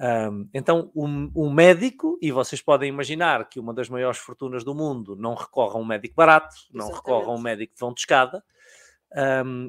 Um, 0.00 0.48
então, 0.54 0.90
o, 0.94 1.06
um, 1.06 1.52
médico, 1.52 2.18
e 2.22 2.32
vocês 2.32 2.62
podem 2.62 2.88
imaginar 2.88 3.46
que 3.50 3.60
uma 3.60 3.74
das 3.74 3.90
maiores 3.90 4.18
fortunas 4.18 4.64
do 4.64 4.74
mundo 4.74 5.14
não 5.14 5.34
recorre 5.34 5.76
a 5.76 5.78
um 5.78 5.84
médico 5.84 6.14
barato, 6.14 6.56
não 6.72 6.86
Exatamente. 6.86 6.96
recorre 6.96 7.26
a 7.26 7.34
um 7.34 7.38
médico 7.38 7.74
de 7.74 7.80
vão 7.80 7.92
de 7.92 8.00
escada, 8.00 8.42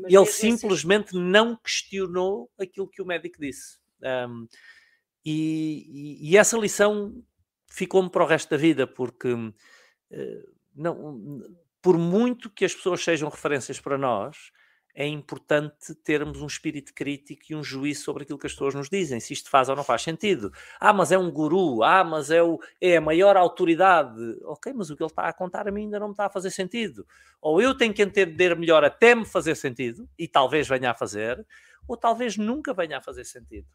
ele 0.08 0.26
simplesmente 0.28 1.10
assim... 1.10 1.20
não 1.20 1.58
questionou 1.58 2.50
aquilo 2.58 2.88
que 2.88 3.02
o 3.02 3.06
médico 3.06 3.42
disse. 3.42 3.80
E, 5.26 6.18
e, 6.24 6.32
e, 6.32 6.38
essa 6.38 6.58
lição 6.58 7.22
ficou-me 7.68 8.10
para 8.10 8.24
o 8.24 8.28
resto 8.28 8.50
da 8.50 8.58
vida, 8.58 8.88
porque 8.88 9.34
uh, 9.34 9.54
não, 10.74 11.44
por 11.82 11.98
muito 11.98 12.50
que 12.50 12.66
as 12.66 12.74
pessoas 12.74 13.04
sejam 13.04 13.30
referências 13.30 13.80
para 13.80 13.98
nós, 13.98 14.52
é 14.96 15.08
importante 15.08 15.96
termos 16.04 16.42
um 16.42 16.48
espírito 16.48 16.94
crítico 16.94 17.44
e 17.50 17.56
um 17.56 17.64
juízo 17.64 18.04
sobre 18.04 18.24
aquilo 18.24 18.38
que 18.38 18.48
as 18.48 18.54
pessoas 18.54 18.76
nos 18.76 18.90
dizem, 18.90 19.20
se 19.20 19.34
isto 19.34 19.50
faz 19.50 19.70
ou 19.70 19.76
não 19.76 19.84
faz 19.84 20.02
sentido. 20.02 20.52
Ah, 20.80 20.94
mas 20.94 21.12
é 21.12 21.18
um 21.18 21.32
guru, 21.32 21.84
ah, 21.84 22.04
mas 22.04 22.32
é, 22.32 22.42
o, 22.44 22.60
é 22.80 22.98
a 22.98 23.02
maior 23.02 23.38
autoridade. 23.38 24.20
Ok, 24.44 24.74
mas 24.74 24.90
o 24.90 24.96
que 24.96 25.04
ele 25.04 25.10
está 25.10 25.28
a 25.28 25.34
contar 25.34 25.68
a 25.68 25.72
mim 25.72 25.84
ainda 25.84 26.00
não 26.00 26.08
me 26.08 26.14
está 26.14 26.26
a 26.26 26.30
fazer 26.30 26.52
sentido. 26.52 27.06
Ou 27.42 27.62
eu 27.62 27.76
tenho 27.76 27.94
que 27.94 28.02
entender 28.02 28.56
melhor 28.56 28.84
até 28.84 29.16
me 29.16 29.26
fazer 29.26 29.56
sentido, 29.56 30.08
e 30.18 30.28
talvez 30.28 30.68
venha 30.68 30.92
a 30.92 30.94
fazer, 30.94 31.46
ou 31.88 31.98
talvez 31.98 32.38
nunca 32.38 32.74
venha 32.74 32.98
a 32.98 33.02
fazer 33.02 33.26
sentido. 33.26 33.68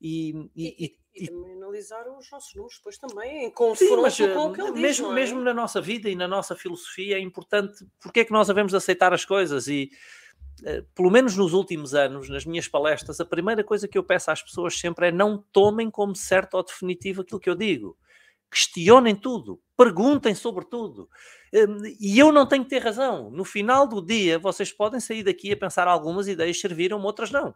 E, 0.00 0.50
e, 0.54 0.84
e, 0.84 0.96
e, 1.14 1.26
também 1.28 1.54
analisar 1.54 2.06
os 2.08 2.30
nossos 2.30 2.54
números 2.54 2.76
depois 2.76 2.98
também, 2.98 3.46
em 3.46 3.50
confronto 3.50 4.34
com 4.34 4.48
o 4.48 4.52
que 4.52 4.60
ele 4.60 4.72
mesmo, 4.72 5.06
diz, 5.06 5.12
é? 5.12 5.14
mesmo 5.14 5.40
na 5.40 5.54
nossa 5.54 5.80
vida 5.80 6.10
e 6.10 6.14
na 6.14 6.28
nossa 6.28 6.54
filosofia 6.54 7.16
é 7.16 7.20
importante 7.20 7.86
porque 7.98 8.20
é 8.20 8.24
que 8.24 8.32
nós 8.32 8.46
devemos 8.46 8.74
aceitar 8.74 9.14
as 9.14 9.24
coisas 9.24 9.68
e 9.68 9.90
pelo 10.94 11.10
menos 11.10 11.36
nos 11.36 11.52
últimos 11.52 11.94
anos, 11.94 12.28
nas 12.28 12.44
minhas 12.44 12.68
palestras, 12.68 13.20
a 13.20 13.24
primeira 13.24 13.62
coisa 13.62 13.86
que 13.86 13.98
eu 13.98 14.04
peço 14.04 14.30
às 14.30 14.42
pessoas 14.42 14.78
sempre 14.78 15.08
é 15.08 15.12
não 15.12 15.44
tomem 15.52 15.90
como 15.90 16.14
certo 16.14 16.54
ou 16.54 16.64
definitivo 16.64 17.22
aquilo 17.22 17.40
que 17.40 17.50
eu 17.50 17.54
digo. 17.54 17.96
Questionem 18.50 19.14
tudo, 19.14 19.60
perguntem 19.76 20.34
sobre 20.34 20.64
tudo. 20.64 21.08
Hum, 21.52 21.82
e 22.00 22.18
eu 22.18 22.32
não 22.32 22.46
tenho 22.46 22.64
que 22.64 22.70
ter 22.70 22.78
razão. 22.78 23.30
No 23.30 23.44
final 23.44 23.86
do 23.86 24.00
dia, 24.00 24.38
vocês 24.38 24.72
podem 24.72 25.00
sair 25.00 25.22
daqui 25.22 25.52
a 25.52 25.56
pensar 25.56 25.88
algumas 25.88 26.28
ideias 26.28 26.60
serviram, 26.60 27.02
outras 27.02 27.30
não. 27.30 27.54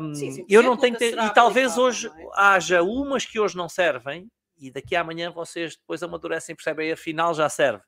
Um, 0.00 0.14
sim, 0.14 0.30
sim, 0.30 0.46
eu 0.48 0.62
não 0.62 0.76
tenho 0.76 0.94
que 0.94 1.00
ter, 1.00 1.18
e 1.18 1.34
talvez 1.34 1.76
hoje 1.76 2.08
é? 2.08 2.10
haja 2.34 2.82
umas 2.82 3.26
que 3.26 3.38
hoje 3.38 3.56
não 3.56 3.68
servem, 3.68 4.30
e 4.56 4.70
daqui 4.70 4.96
a 4.96 5.00
amanhã 5.00 5.30
vocês 5.30 5.76
depois 5.76 6.02
amadurecem 6.02 6.54
e 6.54 6.56
percebem, 6.56 6.92
afinal 6.92 7.34
já 7.34 7.48
serve 7.48 7.82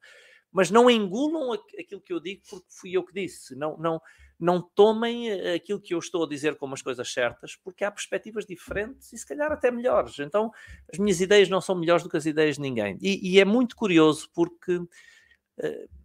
mas 0.56 0.70
não 0.70 0.90
engulam 0.90 1.52
aquilo 1.52 2.00
que 2.00 2.14
eu 2.14 2.18
digo 2.18 2.40
porque 2.48 2.64
fui 2.70 2.96
eu 2.96 3.04
que 3.04 3.12
disse. 3.12 3.54
Não, 3.54 3.76
não, 3.76 4.00
não 4.40 4.62
tomem 4.62 5.28
eh, 5.28 5.52
aquilo 5.52 5.78
que 5.78 5.92
eu 5.92 5.98
estou 5.98 6.25
a 6.25 6.26
dizer 6.26 6.56
como 6.56 6.72
as 6.72 6.80
coisas 6.80 7.12
certas, 7.12 7.54
porque 7.56 7.84
há 7.84 7.90
perspectivas 7.90 8.46
diferentes 8.46 9.12
e 9.12 9.18
se 9.18 9.26
calhar 9.26 9.52
até 9.52 9.70
melhores. 9.70 10.18
Então, 10.18 10.50
as 10.90 10.98
minhas 10.98 11.20
ideias 11.20 11.50
não 11.50 11.60
são 11.60 11.75
melhores 11.75 12.02
do 12.02 12.08
que 12.08 12.16
as 12.16 12.25
ideias 12.25 12.56
de 12.56 12.62
ninguém. 12.62 12.96
E, 13.02 13.34
e 13.34 13.38
é 13.38 13.44
muito 13.44 13.76
curioso 13.76 14.30
porque 14.32 14.76
uh, 14.78 14.88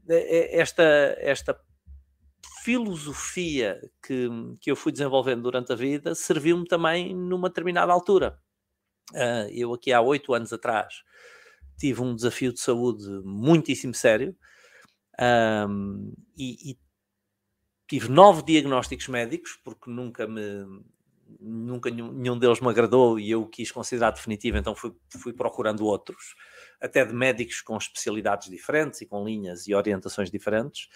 esta, 0.10 0.84
esta 1.20 1.58
filosofia 2.62 3.80
que, 4.06 4.28
que 4.60 4.70
eu 4.70 4.76
fui 4.76 4.92
desenvolvendo 4.92 5.44
durante 5.44 5.72
a 5.72 5.78
vida 5.78 6.14
serviu-me 6.14 6.68
também 6.68 7.16
numa 7.16 7.48
determinada 7.48 7.94
altura. 7.94 8.38
Uh, 9.14 9.48
eu 9.50 9.74
aqui 9.74 9.94
há 9.94 10.02
oito 10.02 10.34
anos 10.34 10.52
atrás 10.52 11.04
tive 11.82 12.00
um 12.02 12.16
desafio 12.16 12.54
de 12.54 12.60
saúde 12.60 13.04
muitíssimo 13.24 13.94
sério 13.96 14.36
um, 15.68 16.14
e, 16.38 16.72
e, 16.72 16.78
tive 17.88 18.08
nove 18.08 18.44
diagnósticos 18.44 19.08
médicos, 19.08 19.60
porque 19.64 19.90
nunca 19.90 20.28
me 20.28 20.66
nunca 21.40 21.90
nenhum 21.90 22.38
deles 22.38 22.60
me 22.60 22.68
agradou 22.68 23.18
e 23.18 23.32
eu 23.32 23.48
quis 23.48 23.72
considerar 23.72 24.12
definitivo, 24.12 24.58
então 24.58 24.76
fui, 24.76 24.94
fui 25.18 25.34
procurando 25.34 25.86
outros, 25.86 26.36
até 26.80 27.06
de 27.06 27.14
médicos 27.14 27.62
com 27.62 27.78
especialidades 27.78 28.50
diferentes 28.50 29.02
e 29.02 29.06
com 29.06 29.26
linhas 29.26 29.66
e 29.66 29.74
orientações 29.74 30.30
diferentes. 30.30 30.90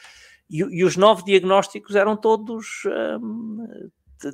E, 0.49 0.57
e 0.59 0.83
os 0.83 0.97
nove 0.97 1.23
diagnósticos 1.23 1.95
eram 1.95 2.17
todos 2.17 2.83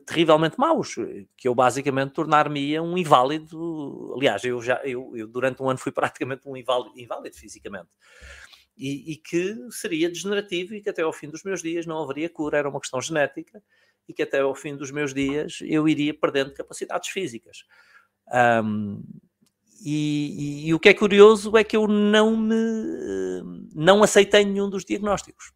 terrivelmente 0.06 0.60
maus, 0.60 0.96
que 1.36 1.48
eu 1.48 1.56
basicamente 1.56 2.14
tornar-me-ia 2.14 2.82
um 2.82 2.98
inválido. 2.98 4.14
Aliás, 4.16 4.44
eu 4.44 4.62
já 4.62 4.82
eu, 4.84 5.12
eu, 5.16 5.28
durante 5.28 5.62
um 5.62 5.70
ano 5.70 5.80
fui 5.80 5.92
praticamente 5.94 6.48
um 6.48 6.56
inválido, 6.56 6.98
inválido 7.00 7.36
fisicamente. 7.36 7.90
E, 8.78 9.12
e, 9.12 9.16
que 9.18 9.56
seria 9.70 10.10
degenerativo 10.10 10.74
e 10.74 10.82
que 10.82 10.90
até 10.90 11.02
ao 11.02 11.14
fim 11.14 11.30
dos 11.30 11.44
meus 11.44 11.62
dias 11.62 11.86
não 11.86 12.02
haveria 12.02 12.30
cura, 12.30 12.58
era 12.58 12.70
uma 12.70 12.80
questão 12.80 13.02
genética 13.02 13.62
e 14.08 14.14
que 14.14 14.24
até 14.24 14.40
ao 14.40 14.56
fim 14.56 14.76
dos 14.76 14.92
meus 14.92 15.14
dias 15.14 15.60
eu 15.62 15.88
iria 15.88 16.14
perdendo 16.14 16.54
capacidades 16.54 17.10
físicas. 17.10 17.66
Um, 18.64 19.04
e, 19.84 20.64
e, 20.64 20.68
e, 20.68 20.74
o 20.74 20.80
que 20.80 20.90
é 20.90 20.94
curioso 20.94 21.56
é 21.58 21.64
que 21.64 21.76
eu 21.76 21.88
não 21.88 22.38
me 22.38 22.56
não 23.74 24.04
aceitei 24.04 24.46
nenhum 24.46 24.70
dos 24.70 24.86
diagnósticos. 24.86 25.52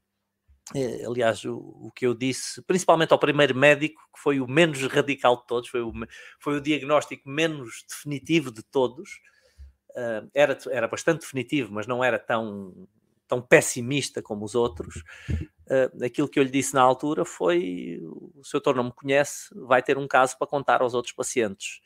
É, 0.74 1.06
aliás, 1.06 1.46
o, 1.46 1.58
o, 1.58 1.92
que 1.92 2.08
eu 2.08 2.16
disse, 2.16 2.62
principalmente 2.64 3.12
ao 3.12 3.20
primeiro 3.20 3.56
médico, 3.56 4.02
que 4.14 4.20
foi 4.20 4.40
o 4.40 4.48
menos 4.48 4.82
radical 4.88 5.38
de 5.38 5.46
todos, 5.46 5.70
foi 5.70 5.82
o, 5.82 5.94
foi 6.40 6.58
o 6.58 6.62
diagnóstico 6.62 7.30
menos 7.30 7.86
definitivo 7.88 8.52
de 8.52 8.64
todos, 8.64 9.22
uh, 9.92 10.28
era, 10.34 10.58
era 10.72 10.88
bastante 10.88 11.22
definitivo, 11.22 11.72
mas 11.72 11.86
não 11.86 12.04
era 12.04 12.18
tão, 12.18 12.88
tão 13.28 13.42
pessimista 13.42 14.24
como 14.24 14.44
os 14.44 14.56
outros. 14.56 15.04
Uh, 15.30 16.04
aquilo 16.04 16.28
que 16.28 16.40
eu 16.40 16.44
lhe 16.44 16.50
disse 16.50 16.74
na 16.74 16.82
altura 16.82 17.26
foi: 17.26 18.00
o 18.02 18.44
seu 18.44 18.60
doutor 18.60 18.76
não 18.76 18.86
me 18.86 18.92
conhece, 18.92 19.50
vai 19.56 19.84
ter 19.84 20.00
um 20.00 20.08
caso 20.08 20.36
para 20.38 20.48
contar 20.48 20.82
aos 20.82 20.96
outros 20.96 21.14
pacientes. 21.14 21.80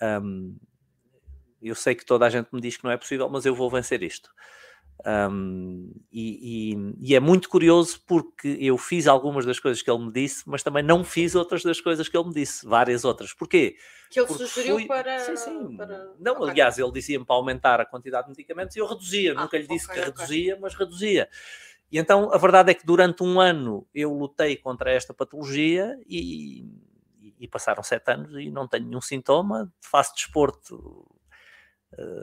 Um, 0.00 0.56
eu 1.60 1.74
sei 1.74 1.94
que 1.94 2.04
toda 2.04 2.26
a 2.26 2.30
gente 2.30 2.48
me 2.52 2.60
diz 2.60 2.76
que 2.76 2.84
não 2.84 2.90
é 2.90 2.96
possível, 2.96 3.28
mas 3.28 3.46
eu 3.46 3.54
vou 3.54 3.70
vencer 3.70 4.02
isto. 4.02 4.30
Um, 5.06 5.92
e, 6.10 6.72
e, 6.72 7.10
e, 7.10 7.14
é 7.14 7.20
muito 7.20 7.48
curioso 7.48 8.00
porque 8.06 8.56
eu 8.60 8.78
fiz 8.78 9.06
algumas 9.06 9.44
das 9.44 9.60
coisas 9.60 9.82
que 9.82 9.90
ele 9.90 10.06
me 10.06 10.12
disse, 10.12 10.44
mas 10.46 10.62
também 10.62 10.82
não 10.82 11.04
fiz 11.04 11.34
outras 11.34 11.62
das 11.62 11.80
coisas 11.80 12.08
que 12.08 12.16
ele 12.16 12.28
me 12.28 12.34
disse, 12.34 12.66
várias 12.66 13.04
outras. 13.04 13.34
Porquê? 13.34 13.76
Que 14.10 14.20
ele 14.20 14.26
porque 14.26 14.46
sugeriu 14.46 14.76
fui... 14.76 14.86
para. 14.86 15.18
Sim, 15.18 15.36
sim. 15.36 15.76
Para... 15.76 16.14
Não, 16.18 16.36
okay. 16.36 16.50
aliás, 16.50 16.78
ele 16.78 16.92
dizia-me 16.92 17.24
para 17.24 17.36
aumentar 17.36 17.80
a 17.80 17.84
quantidade 17.84 18.26
de 18.26 18.30
medicamentos 18.30 18.76
e 18.76 18.78
eu 18.78 18.86
reduzia. 18.86 19.32
Ah, 19.36 19.42
Nunca 19.42 19.58
lhe 19.58 19.66
disse 19.66 19.86
okay, 19.86 20.02
que 20.02 20.08
okay. 20.08 20.22
reduzia, 20.22 20.58
mas 20.60 20.74
reduzia. 20.74 21.28
E 21.92 21.98
então 21.98 22.32
a 22.32 22.38
verdade 22.38 22.70
é 22.70 22.74
que 22.74 22.86
durante 22.86 23.22
um 23.22 23.40
ano 23.40 23.86
eu 23.94 24.12
lutei 24.12 24.56
contra 24.56 24.90
esta 24.90 25.12
patologia 25.12 25.98
e, 26.08 26.64
e 27.38 27.46
passaram 27.46 27.82
sete 27.82 28.10
anos 28.10 28.32
e 28.38 28.50
não 28.50 28.66
tenho 28.66 28.86
nenhum 28.86 29.00
sintoma, 29.00 29.70
faço 29.80 30.14
desporto 30.14 31.13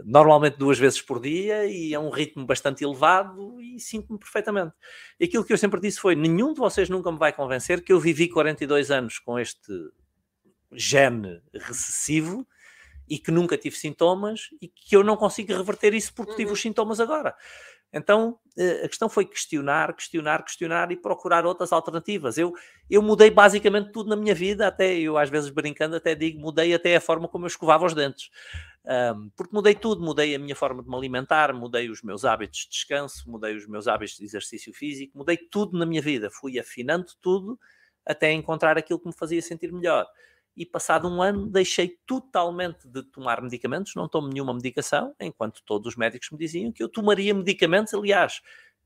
normalmente 0.05 0.57
duas 0.57 0.77
vezes 0.77 1.01
por 1.01 1.21
dia 1.21 1.65
e 1.65 1.93
é 1.93 1.99
um 1.99 2.09
ritmo 2.09 2.45
bastante 2.45 2.83
elevado 2.83 3.59
e 3.61 3.79
sinto-me 3.79 4.19
perfeitamente. 4.19 4.73
E 5.19 5.25
aquilo 5.25 5.43
que 5.43 5.53
eu 5.53 5.57
sempre 5.57 5.79
disse 5.79 5.99
foi: 5.99 6.15
nenhum 6.15 6.53
de 6.53 6.59
vocês 6.59 6.89
nunca 6.89 7.11
me 7.11 7.17
vai 7.17 7.33
convencer 7.33 7.83
que 7.83 7.93
eu 7.93 7.99
vivi 7.99 8.27
42 8.29 8.91
anos 8.91 9.19
com 9.19 9.39
este 9.39 9.71
gene 10.73 11.41
recessivo 11.53 12.47
e 13.09 13.17
que 13.19 13.31
nunca 13.31 13.57
tive 13.57 13.75
sintomas 13.75 14.49
e 14.61 14.67
que 14.67 14.95
eu 14.95 15.03
não 15.03 15.17
consigo 15.17 15.53
reverter 15.53 15.93
isso 15.93 16.13
porque 16.13 16.31
uhum. 16.31 16.37
tive 16.37 16.51
os 16.51 16.61
sintomas 16.61 16.99
agora. 16.99 17.35
Então 17.93 18.37
eh, 18.57 18.85
a 18.85 18.87
questão 18.87 19.09
foi 19.09 19.25
questionar, 19.25 19.93
questionar, 19.93 20.43
questionar 20.43 20.91
e 20.91 20.95
procurar 20.95 21.45
outras 21.45 21.71
alternativas. 21.71 22.37
Eu, 22.37 22.53
eu 22.89 23.01
mudei 23.01 23.29
basicamente 23.29 23.91
tudo 23.91 24.09
na 24.09 24.15
minha 24.15 24.35
vida, 24.35 24.67
até 24.67 24.93
eu 24.93 25.17
às 25.17 25.29
vezes 25.29 25.49
brincando 25.49 25.95
até 25.95 26.15
digo, 26.15 26.39
mudei 26.39 26.73
até 26.73 26.95
a 26.95 27.01
forma 27.01 27.27
como 27.27 27.45
eu 27.45 27.47
escovava 27.47 27.85
os 27.85 27.93
dentes. 27.93 28.29
Um, 28.83 29.29
porque 29.35 29.53
mudei 29.53 29.75
tudo, 29.75 30.03
mudei 30.03 30.33
a 30.33 30.39
minha 30.39 30.55
forma 30.55 30.81
de 30.81 30.89
me 30.89 30.95
alimentar, 30.95 31.53
mudei 31.53 31.89
os 31.89 32.01
meus 32.01 32.25
hábitos 32.25 32.61
de 32.61 32.69
descanso, 32.69 33.29
mudei 33.29 33.55
os 33.55 33.67
meus 33.67 33.87
hábitos 33.87 34.17
de 34.17 34.25
exercício 34.25 34.73
físico, 34.73 35.17
mudei 35.17 35.37
tudo 35.37 35.77
na 35.77 35.85
minha 35.85 36.01
vida, 36.01 36.29
fui 36.31 36.59
afinando 36.59 37.05
tudo 37.21 37.59
até 38.05 38.31
encontrar 38.31 38.77
aquilo 38.77 38.99
que 38.99 39.07
me 39.07 39.13
fazia 39.13 39.41
sentir 39.41 39.71
melhor 39.71 40.07
e 40.55 40.65
passado 40.65 41.07
um 41.07 41.21
ano 41.21 41.47
deixei 41.47 41.97
totalmente 42.05 42.87
de 42.87 43.03
tomar 43.03 43.41
medicamentos, 43.41 43.95
não 43.95 44.07
tomo 44.07 44.27
nenhuma 44.27 44.53
medicação, 44.53 45.15
enquanto 45.19 45.63
todos 45.65 45.93
os 45.93 45.95
médicos 45.95 46.29
me 46.31 46.37
diziam 46.37 46.71
que 46.71 46.83
eu 46.83 46.89
tomaria 46.89 47.33
medicamentos, 47.33 47.93
aliás, 47.93 48.41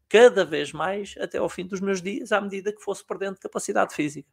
cada 0.08 0.46
vez 0.46 0.72
mais 0.72 1.16
até 1.20 1.38
ao 1.38 1.50
fim 1.50 1.66
dos 1.66 1.82
meus 1.82 2.02
dias, 2.02 2.32
à 2.32 2.40
medida 2.40 2.72
que 2.72 2.82
fosse 2.82 3.06
perdendo 3.06 3.40
capacidade 3.40 3.94
física. 3.94 4.30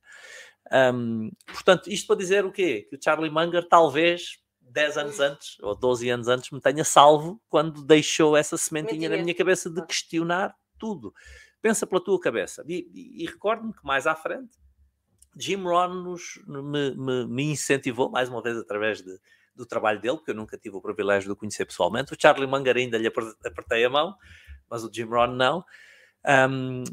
Um, 0.95 1.31
portanto, 1.47 1.89
isto 1.89 2.07
para 2.07 2.17
dizer 2.17 2.45
o 2.45 2.53
quê? 2.53 2.87
Que 2.89 2.97
o 2.97 2.99
Charlie 3.03 3.31
Munger 3.31 3.67
talvez 3.69 4.39
10 4.61 4.97
anos 4.97 5.21
antes, 5.21 5.59
ou 5.61 5.75
12 5.75 6.09
anos 6.11 6.29
antes, 6.29 6.51
me 6.51 6.61
tenha 6.61 6.85
salvo 6.85 7.41
quando 7.49 7.85
deixou 7.85 8.37
essa 8.37 8.57
sementinha 8.57 9.09
na 9.09 9.17
minha 9.17 9.35
cabeça 9.35 9.71
de 9.71 9.85
questionar 9.87 10.55
tudo. 10.79 11.15
Pensa 11.61 11.87
pela 11.87 12.03
tua 12.03 12.19
cabeça. 12.19 12.65
E, 12.67 12.89
e, 12.93 13.23
e 13.23 13.27
recordo-me 13.27 13.73
que 13.73 13.85
mais 13.85 14.07
à 14.07 14.15
frente, 14.15 14.59
Jim 15.37 15.62
Rohn 15.62 16.03
nos, 16.03 16.41
me, 16.47 16.95
me, 16.95 17.27
me, 17.27 17.43
incentivou, 17.51 18.11
mais 18.11 18.29
uma 18.29 18.43
vez 18.43 18.57
através 18.57 19.03
de, 19.03 19.19
do 19.55 19.67
trabalho 19.67 20.01
dele, 20.01 20.17
porque 20.17 20.31
eu 20.31 20.35
nunca 20.35 20.59
tive 20.59 20.77
o 20.77 20.81
privilégio 20.81 21.29
de 21.29 21.33
o 21.33 21.37
conhecer 21.37 21.65
pessoalmente. 21.65 22.12
O 22.12 22.17
Charlie 22.21 22.47
Munger 22.47 22.77
ainda 22.77 22.99
lhe 22.99 23.07
apertei 23.07 23.85
a 23.85 23.91
mão, 23.91 24.15
mas 24.69 24.85
o 24.85 24.91
Jim 24.93 25.05
Rohn 25.05 25.35
não. 25.35 25.65
Um, 26.25 26.85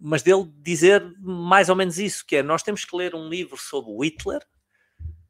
mas 0.00 0.22
dele 0.22 0.48
dizer 0.58 1.02
mais 1.18 1.68
ou 1.68 1.76
menos 1.76 1.98
isso, 1.98 2.24
que 2.24 2.36
é, 2.36 2.42
nós 2.42 2.62
temos 2.62 2.84
que 2.84 2.96
ler 2.96 3.14
um 3.14 3.28
livro 3.28 3.56
sobre 3.56 3.90
Hitler 4.06 4.40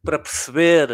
para 0.05 0.19
perceber 0.19 0.91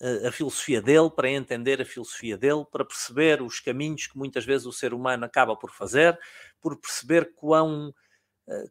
a, 0.00 0.28
a 0.28 0.32
filosofia 0.32 0.82
dele, 0.82 1.10
para 1.10 1.30
entender 1.30 1.80
a 1.80 1.86
filosofia 1.86 2.36
dele, 2.36 2.64
para 2.70 2.84
perceber 2.84 3.40
os 3.40 3.60
caminhos 3.60 4.06
que 4.06 4.18
muitas 4.18 4.44
vezes 4.44 4.66
o 4.66 4.72
ser 4.72 4.92
humano 4.92 5.24
acaba 5.24 5.56
por 5.56 5.70
fazer, 5.70 6.18
por 6.60 6.78
perceber 6.78 7.32
quão 7.34 7.94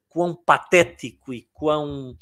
quão 0.10 0.36
patético 0.36 1.34
e 1.34 1.48
quão 1.54 2.16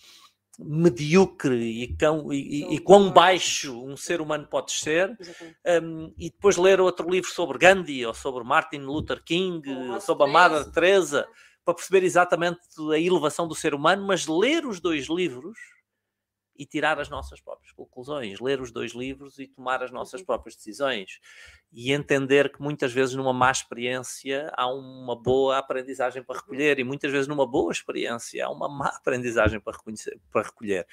medíocre 0.61 1.83
e, 1.83 1.97
quão, 1.97 2.33
e, 2.33 2.75
e, 2.75 2.79
quão 2.79 3.11
baixo 3.11 3.81
um 3.81 3.95
ser 3.95 4.19
humano 4.19 4.45
pode 4.45 4.73
ser, 4.73 5.17
um, 5.81 6.13
e 6.17 6.29
depois 6.29 6.57
ler 6.57 6.81
outro 6.81 7.09
livro 7.09 7.29
sobre 7.29 7.57
Gandhi 7.57 8.05
ou 8.05 8.13
sobre 8.13 8.43
Martin 8.43 8.79
Luther 8.79 9.23
King, 9.23 9.63
oh, 9.69 10.01
sobre 10.01 10.25
a 10.25 10.27
Mother 10.27 10.69
Teresa, 10.71 11.25
para 11.63 11.73
perceber 11.73 12.03
exatamente 12.03 12.59
a 12.91 12.99
elevação 12.99 13.47
do 13.47 13.55
ser 13.55 13.73
humano, 13.73 14.05
mas 14.05 14.27
ler 14.27 14.65
os 14.65 14.81
dois 14.81 15.07
livros 15.07 15.57
e 16.59 16.65
tirar 16.65 16.99
as 16.99 17.07
nossas 17.07 17.39
próprias 17.39 17.71
conclusões, 17.71 18.41
ler 18.41 18.59
os 18.59 18.69
dois 18.69 18.91
livros 18.91 19.39
e 19.39 19.47
tomar 19.47 19.81
as 19.81 19.91
nossas 19.91 20.19
uhum. 20.19 20.25
próprias 20.25 20.57
decisões 20.57 21.21
e 21.71 21.93
entender 21.93 22.51
que 22.51 22.61
muitas 22.61 22.91
vezes 22.91 23.15
numa 23.15 23.31
má 23.31 23.49
experiência 23.49 24.51
há 24.57 24.67
uma 24.67 25.15
boa 25.15 25.57
aprendizagem 25.57 26.21
para 26.21 26.37
recolher 26.37 26.77
e 26.77 26.83
muitas 26.83 27.09
vezes 27.13 27.29
numa 27.29 27.47
boa 27.47 27.71
experiência 27.71 28.45
há 28.45 28.49
uma 28.49 28.67
má 28.67 28.87
aprendizagem 28.99 29.61
para, 29.61 29.77
para 30.29 30.41
recolher. 30.41 30.85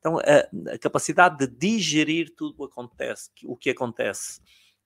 Então, 0.00 0.18
a, 0.18 0.72
a, 0.74 0.78
capacidade 0.78 1.38
de 1.38 1.46
digerir 1.46 2.34
tudo 2.36 2.56
o, 2.58 2.64
acontece, 2.64 3.30
o 3.44 3.56
que 3.56 3.70
acontece 3.70 4.42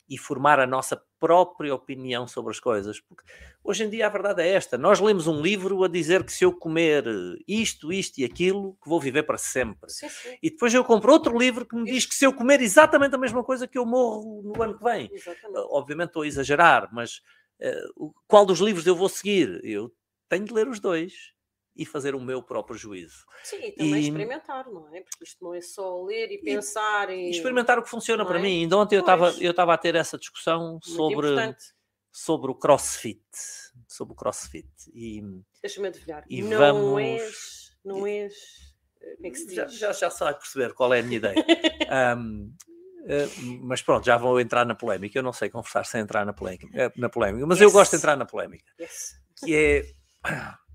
e 0.09 0.17
formar 0.17 0.59
a 0.59 0.67
nossa 0.67 1.01
própria 1.21 1.75
opinião 1.75 2.27
sobre 2.27 2.51
as 2.51 2.61
coisas. 2.61 3.01
Porque 3.01 3.25
hoje 3.63 3.85
em 3.85 3.91
dia 3.91 4.07
a 4.07 4.11
verdade 4.11 4.43
é 4.43 4.49
esta: 4.49 4.79
nós 4.79 5.01
lemos 5.01 5.27
um 5.27 5.41
livro 5.41 5.85
a 5.85 5.89
dizer 5.89 6.25
que 6.25 6.33
se 6.33 6.45
eu 6.45 6.53
comer 6.53 7.05
isto, 7.47 7.93
isto 7.93 8.19
e 8.19 8.25
aquilo, 8.25 8.77
que 8.83 8.89
vou 8.89 9.01
viver 9.01 9.25
para 9.25 9.39
sempre. 9.39 9.91
Sim, 9.91 10.09
sim. 10.09 10.39
E 10.43 10.51
depois 10.51 10.73
eu 10.73 10.85
compro 10.85 11.13
outro 11.13 11.37
livro 11.37 11.67
que 11.67 11.77
me 11.77 11.85
diz 11.85 12.07
que 12.07 12.15
se 12.15 12.25
eu 12.25 12.33
comer 12.33 12.61
exatamente 12.61 13.15
a 13.15 13.19
mesma 13.19 13.45
coisa 13.45 13.67
que 13.67 13.79
eu 13.79 13.85
morro 13.85 14.43
no 14.43 14.63
ano 14.63 14.79
que 14.79 14.85
vem. 14.85 15.11
Exatamente. 15.13 15.67
Obviamente 15.71 16.09
estou 16.09 16.23
a 16.23 16.27
exagerar, 16.27 16.89
mas 16.93 17.21
uh, 17.61 18.13
qual 18.27 18.47
dos 18.47 18.61
livros 18.61 18.87
eu 18.87 18.97
vou 18.97 19.09
seguir? 19.09 19.61
Eu 19.65 19.93
tenho 20.29 20.45
de 20.45 20.53
ler 20.53 20.69
os 20.69 20.81
dois 20.81 21.38
e 21.79 21.87
fazer 21.87 22.17
o 22.17 22.21
meu 22.21 22.43
próprio 22.43 22.77
juízo. 22.77 23.25
Sim, 23.45 23.61
e 23.63 23.73
também 23.73 23.95
e... 23.95 24.09
experimentar, 24.09 24.69
não 24.69 24.93
é? 24.93 25.01
Porque 25.01 25.23
isto 25.23 25.43
não 25.43 25.55
é 25.55 25.61
só 25.61 26.03
ler 26.03 26.33
e 26.33 26.39
pensar. 26.39 27.09
E, 27.09 27.29
e 27.29 27.31
experimentar 27.31 27.79
o 27.79 27.83
que 27.83 27.89
funciona 27.89 28.27
para 28.27 28.41
é? 28.41 28.43
mim. 28.43 28.63
Ainda 28.63 28.77
ontem 28.77 28.97
eu 28.97 29.01
estava 29.01 29.31
eu 29.41 29.53
estava 29.53 29.73
a 29.73 29.79
ter 29.79 29.95
essa 29.95 30.19
discussão 30.19 30.81
sobre, 30.83 31.29
sobre 32.11 32.51
o 32.51 32.55
crossfit. 32.57 33.23
Sobre 33.87 34.13
o 34.13 34.17
crossfit. 34.17 34.69
E, 34.93 35.23
Deixa-me 35.63 35.87
adivinhar. 35.87 36.25
E 36.29 36.43
não 36.43 36.59
vamos... 36.59 37.01
és. 37.01 37.79
Não 37.85 38.07
és. 38.07 38.35
Eh, 39.01 39.15
como 39.15 39.27
é 39.29 39.31
que 39.31 39.39
se 39.39 39.47
diz? 39.47 39.55
Já, 39.55 39.69
já, 39.69 39.93
já 39.93 40.11
sai 40.11 40.35
perceber 40.35 40.75
qual 40.75 40.93
é 40.93 40.99
a 40.99 41.03
minha 41.03 41.17
ideia. 41.17 41.37
um, 42.19 42.53
Uh, 42.99 43.11
eh, 43.11 43.29
mas 43.63 43.81
pronto, 43.81 44.05
já 44.05 44.19
vou 44.19 44.39
entrar 44.39 44.67
na 44.67 44.75
polémica. 44.75 45.19
Eu 45.19 45.23
não 45.23 45.33
sei 45.33 45.49
conversar 45.49 45.87
sem 45.87 46.03
entrar 46.03 46.27
na 46.27 46.35
polémica, 46.35 46.69
eh, 46.75 46.93
na 46.95 47.09
polémica 47.09 47.47
mas 47.47 47.59
yes. 47.59 47.63
eu 47.63 47.71
gosto 47.73 47.93
de 47.93 47.97
entrar 47.97 48.17
na 48.17 48.27
polémica. 48.27 48.71
Yes. 48.79 49.19
Que 49.37 49.55
é 49.57 49.95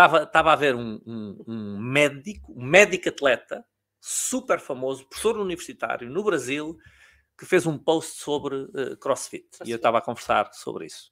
estava, 0.00 0.22
estava 0.22 0.52
a 0.52 0.56
ver 0.56 0.74
um, 0.74 1.00
um, 1.06 1.44
um 1.46 1.78
médico, 1.78 2.52
um 2.56 2.64
médico 2.64 3.08
atleta 3.08 3.64
super 4.00 4.58
famoso, 4.58 5.06
professor 5.06 5.38
universitário 5.38 6.08
no 6.08 6.24
Brasil, 6.24 6.78
que 7.38 7.44
fez 7.44 7.66
um 7.66 7.76
post 7.76 8.18
sobre 8.18 8.56
uh, 8.56 8.96
crossfit. 8.98 9.48
E 9.64 9.70
eu 9.70 9.76
estava 9.76 9.98
a 9.98 10.00
conversar 10.00 10.50
sobre 10.54 10.86
isso. 10.86 11.10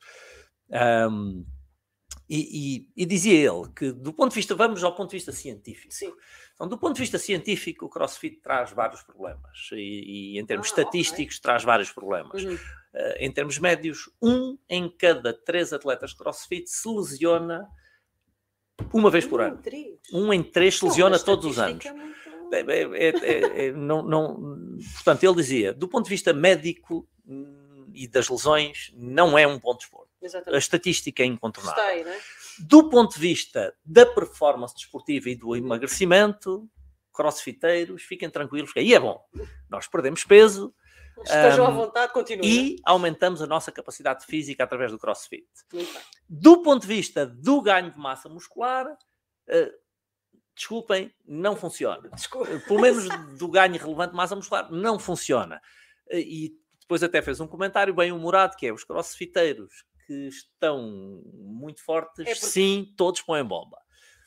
Um, 0.71 1.45
e, 2.28 2.87
e, 2.97 3.02
e, 3.02 3.07
dizia 3.07 3.50
ele 3.50 3.73
que, 3.75 3.90
do 3.90 4.12
ponto 4.12 4.30
de 4.30 4.37
vista, 4.37 4.54
vamos 4.54 4.85
ao 4.85 4.95
ponto 4.95 5.11
de 5.11 5.16
vista 5.16 5.33
científico. 5.33 5.92
Sim. 5.95 6.12
Então, 6.54 6.68
do 6.68 6.78
ponto 6.78 6.95
de 6.95 7.00
vista 7.00 7.18
científico, 7.18 7.87
o 7.87 7.88
crossfit 7.88 8.40
traz 8.42 8.71
vários 8.71 9.02
problemas. 9.02 9.71
E, 9.73 10.35
e 10.35 10.38
em 10.38 10.45
termos 10.45 10.66
ah, 10.66 10.71
estatísticos, 10.71 11.37
okay. 11.37 11.42
traz 11.42 11.64
vários 11.64 11.90
problemas. 11.90 12.45
Uhum. 12.45 12.54
Uh, 12.54 13.14
em 13.18 13.33
termos 13.33 13.59
médios, 13.59 14.11
um 14.21 14.59
em 14.68 14.90
cada 14.90 15.33
três 15.33 15.73
atletas 15.73 16.11
de 16.11 16.16
crossfit 16.16 16.68
se 16.68 16.88
lesiona 16.88 17.66
uma 18.93 19.11
vez 19.11 19.27
por 19.27 19.41
um 19.41 19.45
ano. 19.45 19.62
Um 20.12 20.33
em 20.33 20.43
três 20.43 20.79
se 20.79 20.85
lesiona 20.85 21.19
todos 21.19 21.45
os 21.47 21.59
anos. 21.59 21.85
É, 22.53 22.61
é, 22.61 23.09
é, 23.09 23.67
é, 23.67 23.73
não, 23.73 24.03
não, 24.03 24.79
portanto, 24.95 25.23
ele 25.23 25.35
dizia, 25.35 25.73
do 25.73 25.87
ponto 25.87 26.05
de 26.05 26.11
vista 26.11 26.33
médico 26.33 27.07
hum, 27.27 27.91
e 27.93 28.09
das 28.09 28.29
lesões, 28.29 28.91
não 28.97 29.37
é 29.37 29.47
um 29.47 29.59
ponto 29.59 29.79
de 29.79 29.85
esporte. 29.85 30.09
Exatamente. 30.21 30.55
A 30.55 30.59
estatística 30.59 31.23
é 31.23 31.27
incontornável. 31.27 31.83
Aí, 31.83 32.05
né? 32.05 32.19
Do 32.61 32.88
ponto 32.88 33.14
de 33.14 33.21
vista 33.21 33.75
da 33.85 34.05
performance 34.05 34.75
desportiva 34.75 35.31
e 35.31 35.37
do 35.37 35.55
emagrecimento, 35.55 36.69
crossfiteiros, 37.12 38.03
fiquem 38.03 38.31
tranquilos, 38.31 38.73
que 38.73 38.79
aí 38.81 38.95
é 38.95 39.01
bom. 39.01 39.21
Nós 39.69 39.87
perdemos 39.87 40.25
peso, 40.25 40.75
Estejam 41.24 41.64
um, 41.64 41.68
à 41.68 41.70
vontade, 41.70 42.12
continuem. 42.12 42.48
E 42.48 42.76
aumentamos 42.85 43.42
a 43.42 43.46
nossa 43.46 43.72
capacidade 43.72 44.24
física 44.24 44.64
através 44.64 44.90
do 44.90 44.98
crossfit. 44.98 45.46
Do 46.28 46.62
ponto 46.62 46.83
de 46.83 46.88
vista 46.88 47.26
do 47.26 47.61
ganho 47.61 47.92
de 47.92 47.98
massa 47.98 48.28
muscular, 48.28 48.87
uh, 48.87 49.72
desculpem, 50.54 51.14
não 51.26 51.57
funciona. 51.57 52.09
Desculpa. 52.11 52.50
Uh, 52.50 52.61
pelo 52.61 52.81
menos 52.81 53.09
do 53.38 53.48
ganho 53.48 53.78
relevante 53.78 54.11
de 54.11 54.16
massa 54.16 54.37
muscular, 54.37 54.70
não 54.70 54.98
funciona. 54.98 55.61
Uh, 56.11 56.16
e 56.16 56.52
depois 56.81 57.02
até 57.02 57.20
fez 57.20 57.40
um 57.40 57.46
comentário 57.46 57.94
bem 57.94 58.12
humorado, 58.12 58.57
que 58.57 58.66
é 58.66 58.72
os 58.72 58.85
crossfiteiros 58.85 59.85
que 60.07 60.28
estão 60.28 61.22
muito 61.35 61.85
fortes, 61.85 62.20
é 62.20 62.35
porque... 62.35 62.46
sim, 62.46 62.94
todos 62.96 63.20
põem 63.20 63.44
bomba. 63.44 63.78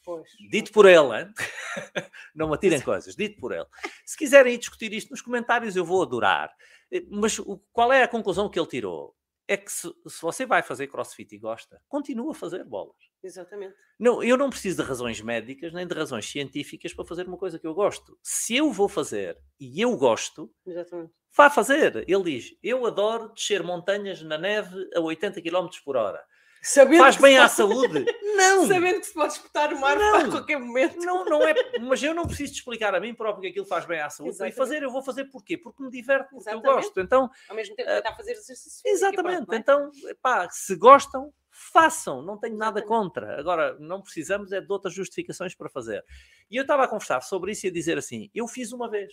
Pois. 0.04 0.30
Dito 0.50 0.72
por 0.72 0.86
ele, 0.86 1.32
não 2.36 2.50
me 2.50 2.56
atirem 2.56 2.82
coisas, 2.82 3.16
dito 3.16 3.40
por 3.40 3.52
ele. 3.52 3.66
Se 4.06 4.18
quiserem 4.18 4.58
discutir 4.58 4.92
isto 4.94 5.12
nos 5.12 5.22
comentários, 5.22 5.76
eu 5.76 5.86
vou 5.86 6.02
adorar. 6.02 6.54
Eh, 6.92 7.06
mas 7.10 7.38
qual 7.72 7.94
é 7.94 8.04
a 8.04 8.08
conclusão 8.08 8.50
que 8.50 8.60
ele 8.60 8.68
tirou? 8.68 9.16
É 9.48 9.58
que 9.58 9.72
se, 9.72 9.92
se, 10.08 10.22
você 10.22 10.46
vai 10.46 10.64
fazer 10.64 10.88
crossfit 10.88 11.36
e 11.36 11.38
gosta, 11.38 11.82
continua 11.88 12.32
a 12.32 12.36
fazer 12.36 12.64
bolas. 12.64 12.96
Exatamente. 13.22 13.76
Não, 14.00 14.24
eu 14.24 14.38
não 14.38 14.50
preciso 14.50 14.82
de 14.82 14.88
razões 14.88 15.22
médicas 15.22 15.74
nem 15.74 15.86
de 15.86 15.94
razões 15.94 16.26
científicas 16.26 16.94
para 16.94 17.06
fazer 17.06 17.28
uma 17.28 17.38
coisa 17.38 17.60
que 17.60 17.68
eu 17.68 17.74
gosto. 17.74 18.18
Se 18.24 18.56
eu 18.56 18.72
vou 18.72 18.88
fazer 18.88 19.38
e 19.60 19.82
eu 19.82 19.96
gosto, 19.98 20.52
Exatamente. 20.66 21.12
vá 21.36 21.50
fazer. 21.50 22.06
Ele 22.08 22.24
diz: 22.24 22.58
Eu 22.64 22.86
adoro 22.86 23.34
descer 23.34 23.62
montanhas 23.62 24.22
na 24.22 24.38
neve 24.38 24.90
a 24.96 25.02
80 25.02 25.42
km 25.42 25.68
por 25.84 25.98
hora. 25.98 26.24
Sabendo 26.62 27.00
faz 27.00 27.18
bem 27.18 27.38
à 27.40 27.48
saúde. 27.48 28.06
Não! 28.38 28.68
Sabendo 28.68 29.00
que 29.00 29.08
se 29.08 29.14
pode 29.14 29.34
espetar 29.34 29.74
o 29.74 29.80
mar 29.80 29.98
a 29.98 30.30
qualquer 30.30 30.60
momento. 30.60 30.98
Não, 30.98 31.26
não 31.26 31.42
é. 31.42 31.54
Mas 31.80 32.02
eu 32.02 32.14
não 32.14 32.26
preciso 32.26 32.54
explicar 32.54 32.96
a 32.96 33.00
mim 33.00 33.14
próprio 33.14 33.42
que 33.42 33.48
aquilo 33.48 33.66
faz 33.66 33.86
bem 33.86 34.00
à 34.00 34.10
saúde. 34.10 34.32
Exatamente. 34.36 34.54
E 34.54 34.58
fazer, 34.58 34.84
eu 34.84 34.92
vou 34.92 35.04
fazer 35.04 35.26
porquê? 35.26 35.58
Porque 35.58 35.84
me 35.84 35.90
diverte, 35.90 36.30
porque 36.30 36.44
Exatamente. 36.44 36.68
eu 36.68 36.74
gosto. 36.74 37.00
Então, 37.00 37.30
Ao 37.50 37.56
mesmo 37.56 37.76
tempo, 37.76 37.90
tentar 37.90 38.16
fazer 38.16 38.32
exercício. 38.32 38.82
Exatamente. 38.86 39.46
Pronto, 39.46 39.54
é? 39.54 39.58
Então, 39.58 39.92
pá, 40.22 40.48
se 40.50 40.76
gostam, 40.76 41.34
façam. 41.50 42.22
Não 42.22 42.38
tenho 42.38 42.58
nada 42.58 42.82
contra. 42.82 43.40
Agora, 43.40 43.76
não 43.80 44.02
precisamos 44.02 44.52
é 44.52 44.62
de 44.62 44.72
outras 44.72 44.94
justificações 44.94 45.56
para 45.56 45.70
fazer. 45.70 46.04
E 46.50 46.56
eu 46.56 46.62
estava 46.62 46.84
a 46.84 46.88
conversar 46.88 47.22
sobre 47.22 47.52
isso 47.52 47.66
e 47.66 47.70
a 47.70 47.74
dizer 47.74 47.98
assim: 47.98 48.30
eu 48.34 48.48
fiz 48.48 48.72
uma 48.72 48.90
vez. 48.90 49.12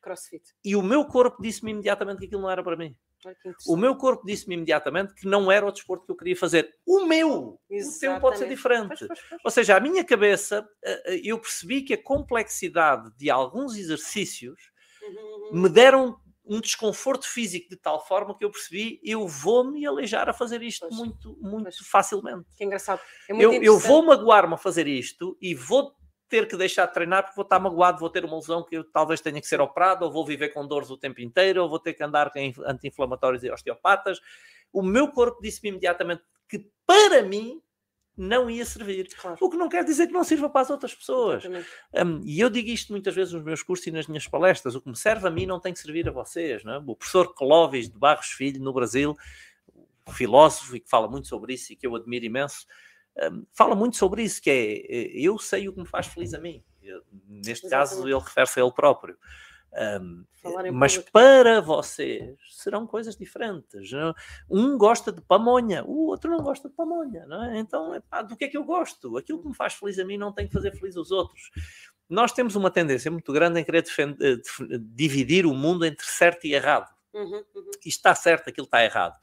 Crossfit. 0.00 0.54
E 0.64 0.76
o 0.76 0.82
meu 0.82 1.04
corpo 1.04 1.42
disse-me 1.42 1.72
imediatamente 1.72 2.20
que 2.20 2.26
aquilo 2.26 2.42
não 2.42 2.50
era 2.50 2.62
para 2.62 2.76
mim. 2.76 2.96
O 3.66 3.76
meu 3.76 3.96
corpo 3.96 4.24
disse-me 4.26 4.54
imediatamente 4.54 5.14
que 5.14 5.26
não 5.26 5.50
era 5.50 5.66
o 5.66 5.72
desporto 5.72 6.06
que 6.06 6.12
eu 6.12 6.16
queria 6.16 6.36
fazer. 6.36 6.74
O 6.86 7.04
meu! 7.04 7.60
Exatamente. 7.68 7.96
O 7.96 8.00
teu 8.00 8.20
pode 8.20 8.38
ser 8.38 8.48
diferente. 8.48 8.88
Pois, 8.88 9.06
pois, 9.06 9.20
pois. 9.28 9.40
Ou 9.44 9.50
seja, 9.50 9.76
a 9.76 9.80
minha 9.80 10.04
cabeça, 10.04 10.68
eh, 10.82 11.02
eh, 11.06 11.20
eu 11.24 11.38
percebi 11.38 11.82
que 11.82 11.94
a 11.94 12.02
complexidade 12.02 13.10
de 13.16 13.30
alguns 13.30 13.76
exercícios 13.76 14.70
uhum. 15.02 15.62
me 15.62 15.68
deram 15.68 16.20
um 16.46 16.60
desconforto 16.60 17.28
físico 17.28 17.68
de 17.68 17.76
tal 17.76 18.06
forma 18.06 18.36
que 18.36 18.44
eu 18.44 18.50
percebi 18.50 19.00
eu 19.02 19.26
vou-me 19.26 19.84
aleijar 19.84 20.28
a 20.28 20.32
fazer 20.32 20.62
isto 20.62 20.88
muito, 20.92 21.36
muito 21.40 21.84
facilmente. 21.84 22.46
Que 22.56 22.64
engraçado. 22.64 23.00
É 23.28 23.32
eu, 23.34 23.52
eu 23.54 23.78
vou 23.78 24.04
magoar-me 24.04 24.54
a 24.54 24.56
fazer 24.56 24.86
isto 24.86 25.36
e 25.40 25.54
vou 25.54 25.92
ter 26.28 26.48
que 26.48 26.56
deixar 26.56 26.86
de 26.86 26.94
treinar 26.94 27.22
porque 27.22 27.36
vou 27.36 27.44
estar 27.44 27.58
magoado, 27.58 27.98
vou 27.98 28.10
ter 28.10 28.24
uma 28.24 28.36
lesão 28.36 28.62
que 28.62 28.76
eu 28.76 28.84
talvez 28.84 29.20
tenha 29.20 29.40
que 29.40 29.46
ser 29.46 29.60
operado, 29.60 30.04
ou 30.04 30.10
vou 30.10 30.24
viver 30.24 30.50
com 30.50 30.66
dores 30.66 30.90
o 30.90 30.96
tempo 30.96 31.20
inteiro, 31.20 31.62
ou 31.62 31.68
vou 31.68 31.78
ter 31.78 31.94
que 31.94 32.02
andar 32.02 32.30
com 32.30 32.38
anti-inflamatórios 32.66 33.44
e 33.44 33.50
osteopatas. 33.50 34.20
O 34.72 34.82
meu 34.82 35.08
corpo 35.08 35.40
disse-me 35.40 35.70
imediatamente 35.70 36.22
que 36.48 36.68
para 36.86 37.22
mim 37.22 37.60
não 38.16 38.48
ia 38.48 38.64
servir. 38.64 39.08
Claro. 39.14 39.36
O 39.40 39.50
que 39.50 39.56
não 39.56 39.68
quer 39.68 39.84
dizer 39.84 40.06
que 40.06 40.12
não 40.12 40.24
sirva 40.24 40.48
para 40.48 40.62
as 40.62 40.70
outras 40.70 40.94
pessoas. 40.94 41.44
Um, 41.44 42.22
e 42.24 42.40
eu 42.40 42.48
digo 42.48 42.70
isto 42.70 42.90
muitas 42.90 43.14
vezes 43.14 43.34
nos 43.34 43.42
meus 43.42 43.62
cursos 43.62 43.86
e 43.86 43.90
nas 43.90 44.06
minhas 44.06 44.26
palestras. 44.26 44.74
O 44.74 44.80
que 44.80 44.88
me 44.88 44.96
serve 44.96 45.28
a 45.28 45.30
mim 45.30 45.44
não 45.44 45.60
tem 45.60 45.72
que 45.72 45.78
servir 45.78 46.08
a 46.08 46.12
vocês. 46.12 46.64
Não 46.64 46.74
é? 46.74 46.78
O 46.78 46.96
professor 46.96 47.34
Clóvis 47.34 47.90
de 47.90 47.98
Barros 47.98 48.28
Filho, 48.28 48.62
no 48.62 48.72
Brasil, 48.72 49.14
filósofo 50.12 50.76
e 50.76 50.80
que 50.80 50.88
fala 50.88 51.08
muito 51.08 51.28
sobre 51.28 51.54
isso 51.54 51.72
e 51.72 51.76
que 51.76 51.86
eu 51.86 51.94
admiro 51.94 52.24
imenso, 52.24 52.66
fala 53.52 53.74
muito 53.74 53.96
sobre 53.96 54.22
isso, 54.22 54.40
que 54.42 54.50
é 54.50 54.72
eh, 54.74 55.10
eu 55.14 55.38
sei 55.38 55.68
o 55.68 55.72
que 55.72 55.80
me 55.80 55.86
faz 55.86 56.06
feliz 56.06 56.34
a 56.34 56.38
mim. 56.38 56.62
neste 57.26 57.66
Exatamente. 57.66 57.70
caso, 57.70 58.08
ele 58.08 58.18
refere-se 58.18 58.60
a 58.60 58.62
ele 58.62 58.72
próprio. 58.72 59.16
Um, 59.76 60.24
mas 60.72 60.96
para 60.96 61.60
vocês 61.60 62.38
serão 62.50 62.86
coisas 62.86 63.16
diferentes. 63.16 63.90
Um 64.48 64.78
gosta 64.78 65.12
de 65.12 65.20
pamonha, 65.20 65.84
o 65.84 66.06
outro 66.06 66.30
não 66.30 66.42
gosta 66.42 66.68
de 66.68 66.74
pamonha. 66.74 67.26
Não 67.26 67.44
é? 67.44 67.58
Então, 67.58 67.94
epá, 67.94 68.22
do 68.22 68.36
que 68.36 68.44
é 68.44 68.48
que 68.48 68.56
eu 68.56 68.64
gosto? 68.64 69.18
Aquilo 69.18 69.42
que 69.42 69.48
me 69.48 69.54
faz 69.54 69.74
feliz 69.74 69.98
a 69.98 70.04
mim 70.04 70.16
não 70.16 70.32
tem 70.32 70.46
que 70.46 70.52
fazer 70.52 70.72
feliz 70.72 70.96
os 70.96 71.10
outros. 71.10 71.50
Nós 72.08 72.32
temos 72.32 72.54
uma 72.54 72.70
tendência 72.70 73.10
muito 73.10 73.32
grande 73.32 73.60
em 73.60 73.64
querer 73.64 73.82
defender, 73.82 74.40
dividir 74.94 75.44
o 75.44 75.52
mundo 75.52 75.84
entre 75.84 76.06
certo 76.06 76.46
e 76.46 76.54
errado. 76.54 76.88
Uhum, 77.12 77.42
uhum. 77.54 77.70
Isto 77.84 77.86
está 77.86 78.14
certo, 78.14 78.48
aquilo 78.48 78.66
está 78.66 78.84
errado. 78.84 79.18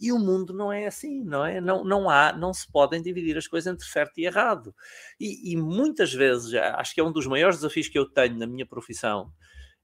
E 0.00 0.12
o 0.12 0.18
mundo 0.18 0.52
não 0.52 0.72
é 0.72 0.86
assim, 0.86 1.22
não 1.24 1.44
é? 1.44 1.60
Não, 1.60 1.84
não 1.84 2.10
há, 2.10 2.32
não 2.32 2.52
se 2.52 2.70
podem 2.70 3.02
dividir 3.02 3.36
as 3.36 3.46
coisas 3.46 3.72
entre 3.72 3.86
certo 3.86 4.18
e 4.18 4.26
errado. 4.26 4.74
E, 5.18 5.52
e 5.52 5.56
muitas 5.56 6.12
vezes, 6.12 6.54
acho 6.54 6.94
que 6.94 7.00
é 7.00 7.04
um 7.04 7.12
dos 7.12 7.26
maiores 7.26 7.56
desafios 7.56 7.88
que 7.88 7.98
eu 7.98 8.08
tenho 8.08 8.38
na 8.38 8.46
minha 8.46 8.66
profissão, 8.66 9.32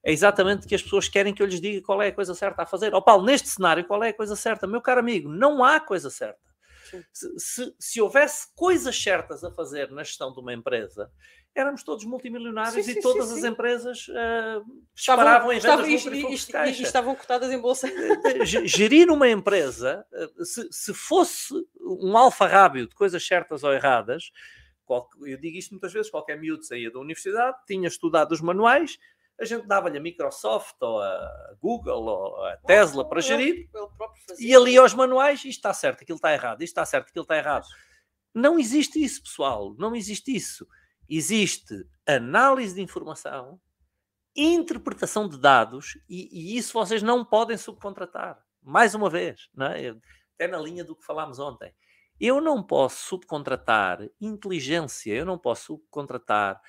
é 0.03 0.13
exatamente 0.13 0.67
que 0.67 0.75
as 0.75 0.83
pessoas 0.83 1.09
querem 1.09 1.35
que 1.35 1.43
eu 1.43 1.47
lhes 1.47 1.61
diga 1.61 1.85
qual 1.85 2.01
é 2.01 2.09
a 2.09 2.13
coisa 2.13 2.35
certa 2.35 2.63
a 2.63 2.67
fazer. 2.67 2.95
Ó 2.95 2.99
oh, 2.99 3.03
Paulo, 3.03 3.25
neste 3.25 3.49
cenário, 3.49 3.85
qual 3.85 4.03
é 4.03 4.09
a 4.09 4.15
coisa 4.15 4.35
certa? 4.35 4.67
Meu 4.67 4.81
caro 4.81 5.01
amigo, 5.01 5.29
não 5.29 5.63
há 5.63 5.79
coisa 5.79 6.09
certa. 6.11 6.50
Se, 7.13 7.39
se, 7.39 7.75
se, 7.79 8.01
houvesse 8.01 8.49
coisas 8.55 9.01
certas 9.01 9.45
a 9.45 9.51
fazer 9.51 9.91
na 9.91 10.03
gestão 10.03 10.33
de 10.33 10.41
uma 10.41 10.53
empresa, 10.53 11.11
éramos 11.55 11.83
todos 11.83 12.05
multimilionários 12.05 12.85
sim, 12.85 12.93
e 12.93 12.95
sim, 12.95 13.01
todas 13.01 13.29
sim, 13.29 13.39
as 13.39 13.45
empresas 13.45 14.09
uh, 14.09 14.65
disparavam 14.95 15.53
em 15.53 15.59
vendas 15.59 15.89
estavam, 15.89 16.69
e, 16.69 16.73
e, 16.73 16.81
e, 16.81 16.83
estavam 16.83 17.15
cotadas 17.15 17.51
em 17.51 17.59
bolsa. 17.59 17.89
Gerir 18.65 19.11
uma 19.11 19.29
empresa, 19.29 20.05
se, 20.43 20.69
se 20.71 20.95
fosse 20.95 21.55
um 21.81 22.17
alfarrábio 22.17 22.87
de 22.87 22.95
coisas 22.95 23.25
certas 23.27 23.65
ou 23.65 23.73
erradas, 23.73 24.31
eu 25.25 25.39
digo 25.39 25.57
isto 25.57 25.71
muitas 25.71 25.93
vezes, 25.93 26.11
qualquer 26.11 26.39
miúdo 26.39 26.65
saía 26.65 26.91
da 26.91 26.99
universidade, 26.99 27.57
tinha 27.67 27.87
estudado 27.87 28.33
os 28.33 28.41
manuais, 28.41 28.99
a 29.41 29.45
gente 29.45 29.67
dava-lhe 29.67 29.97
a 29.97 30.01
Microsoft 30.01 30.77
ou 30.81 31.01
a 31.01 31.57
Google 31.61 32.05
ou 32.05 32.45
a 32.45 32.57
Tesla 32.59 33.09
para 33.09 33.23
gerir 33.23 33.69
e 34.39 34.55
ali 34.55 34.77
aos 34.77 34.93
manuais, 34.93 35.39
isto 35.39 35.49
está 35.49 35.73
certo, 35.73 36.03
aquilo 36.03 36.17
está 36.17 36.33
errado, 36.33 36.63
isto 36.63 36.73
está 36.73 36.85
certo, 36.85 37.09
aquilo 37.09 37.23
está 37.23 37.37
errado. 37.37 37.67
Não 38.35 38.59
existe 38.59 39.03
isso, 39.03 39.23
pessoal, 39.23 39.75
não 39.79 39.97
existe 39.97 40.35
isso. 40.35 40.69
Existe 41.09 41.75
análise 42.07 42.75
de 42.75 42.83
informação, 42.83 43.59
interpretação 44.37 45.27
de 45.27 45.39
dados 45.39 45.99
e, 46.09 46.29
e 46.31 46.57
isso 46.57 46.75
vocês 46.75 47.03
não 47.03 47.25
podem 47.25 47.57
subcontratar. 47.57 48.39
Mais 48.63 48.95
uma 48.95 49.09
vez, 49.09 49.49
não 49.55 49.67
é? 49.67 49.97
até 50.35 50.47
na 50.47 50.59
linha 50.59 50.85
do 50.85 50.95
que 50.95 51.05
falámos 51.05 51.39
ontem. 51.39 51.75
Eu 52.21 52.41
não 52.41 52.63
posso 52.63 53.09
subcontratar 53.09 54.07
inteligência, 54.21 55.15
eu 55.15 55.25
não 55.25 55.39
posso 55.39 55.65
subcontratar 55.65 56.61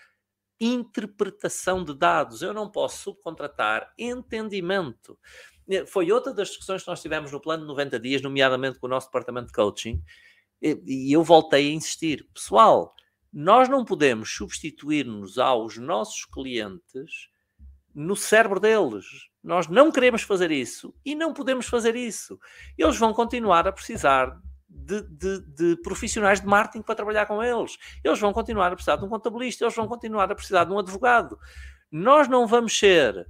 interpretação 0.62 1.84
de 1.84 1.93
dados. 1.93 2.41
Eu 2.41 2.54
não 2.54 2.69
posso 2.69 3.04
subcontratar 3.04 3.91
entendimento. 3.97 5.17
Eh, 5.67 5.86
foi 5.86 6.12
outra 6.12 6.34
das 6.34 6.50
discussões 6.50 6.84
que 6.84 6.89
nós 6.89 7.02
tivemos 7.02 7.32
no 7.32 7.41
plano 7.41 7.63
de 7.63 7.67
90 7.67 8.00
dias, 8.00 8.21
nomeadamente 8.21 8.80
com 8.80 8.86
o 8.86 8.89
nosso 8.89 9.08
departamento 9.08 9.47
de 9.47 9.54
coaching, 9.54 10.02
e 10.62 11.12
eu 11.12 11.24
voltei 11.24 11.71
a 11.71 11.74
insistir. 11.74 12.28
Pessoal, 12.34 12.93
nós 13.34 13.67
não 13.67 13.84
podemos 13.84 14.32
substituir-nos 14.36 15.39
aos 15.39 15.78
nossos 15.78 16.26
clientes 16.26 17.30
no 17.95 18.15
cérebro 18.15 18.60
deles. 18.60 19.06
Nós 19.43 19.67
não 19.67 19.91
queremos 19.91 20.21
fazer 20.21 20.52
isso 20.52 20.93
e 21.04 21.15
não 21.15 21.34
podemos 21.34 21.65
fazer 21.65 21.95
isso. 21.95 22.39
Eles 22.78 22.97
vão 22.97 23.12
continuar 23.12 23.67
a 23.67 23.71
precisar 23.71 24.39
de, 24.71 25.01
de, 25.01 25.39
de, 25.41 25.81
profissionais 25.81 26.39
de 26.39 26.47
marketing 26.47 26.81
para 26.81 26.95
trabalhar 26.95 27.25
com 27.25 27.43
eles. 27.43 27.77
Eles 28.03 28.19
vão 28.19 28.31
continuar 28.31 28.71
a 28.71 28.75
precisar 28.75 28.95
de 28.95 29.05
um 29.05 29.10
contabilista, 29.10 29.65
eles 29.65 29.75
vão 29.75 29.88
continuar 29.88 30.31
a 30.31 30.36
precisar 30.36 30.63
de 30.63 30.71
um 30.71 30.79
advogado. 30.79 31.38
Nós 31.91 32.27
não 32.27 32.47
vamos 32.47 32.77
ser. 32.77 33.27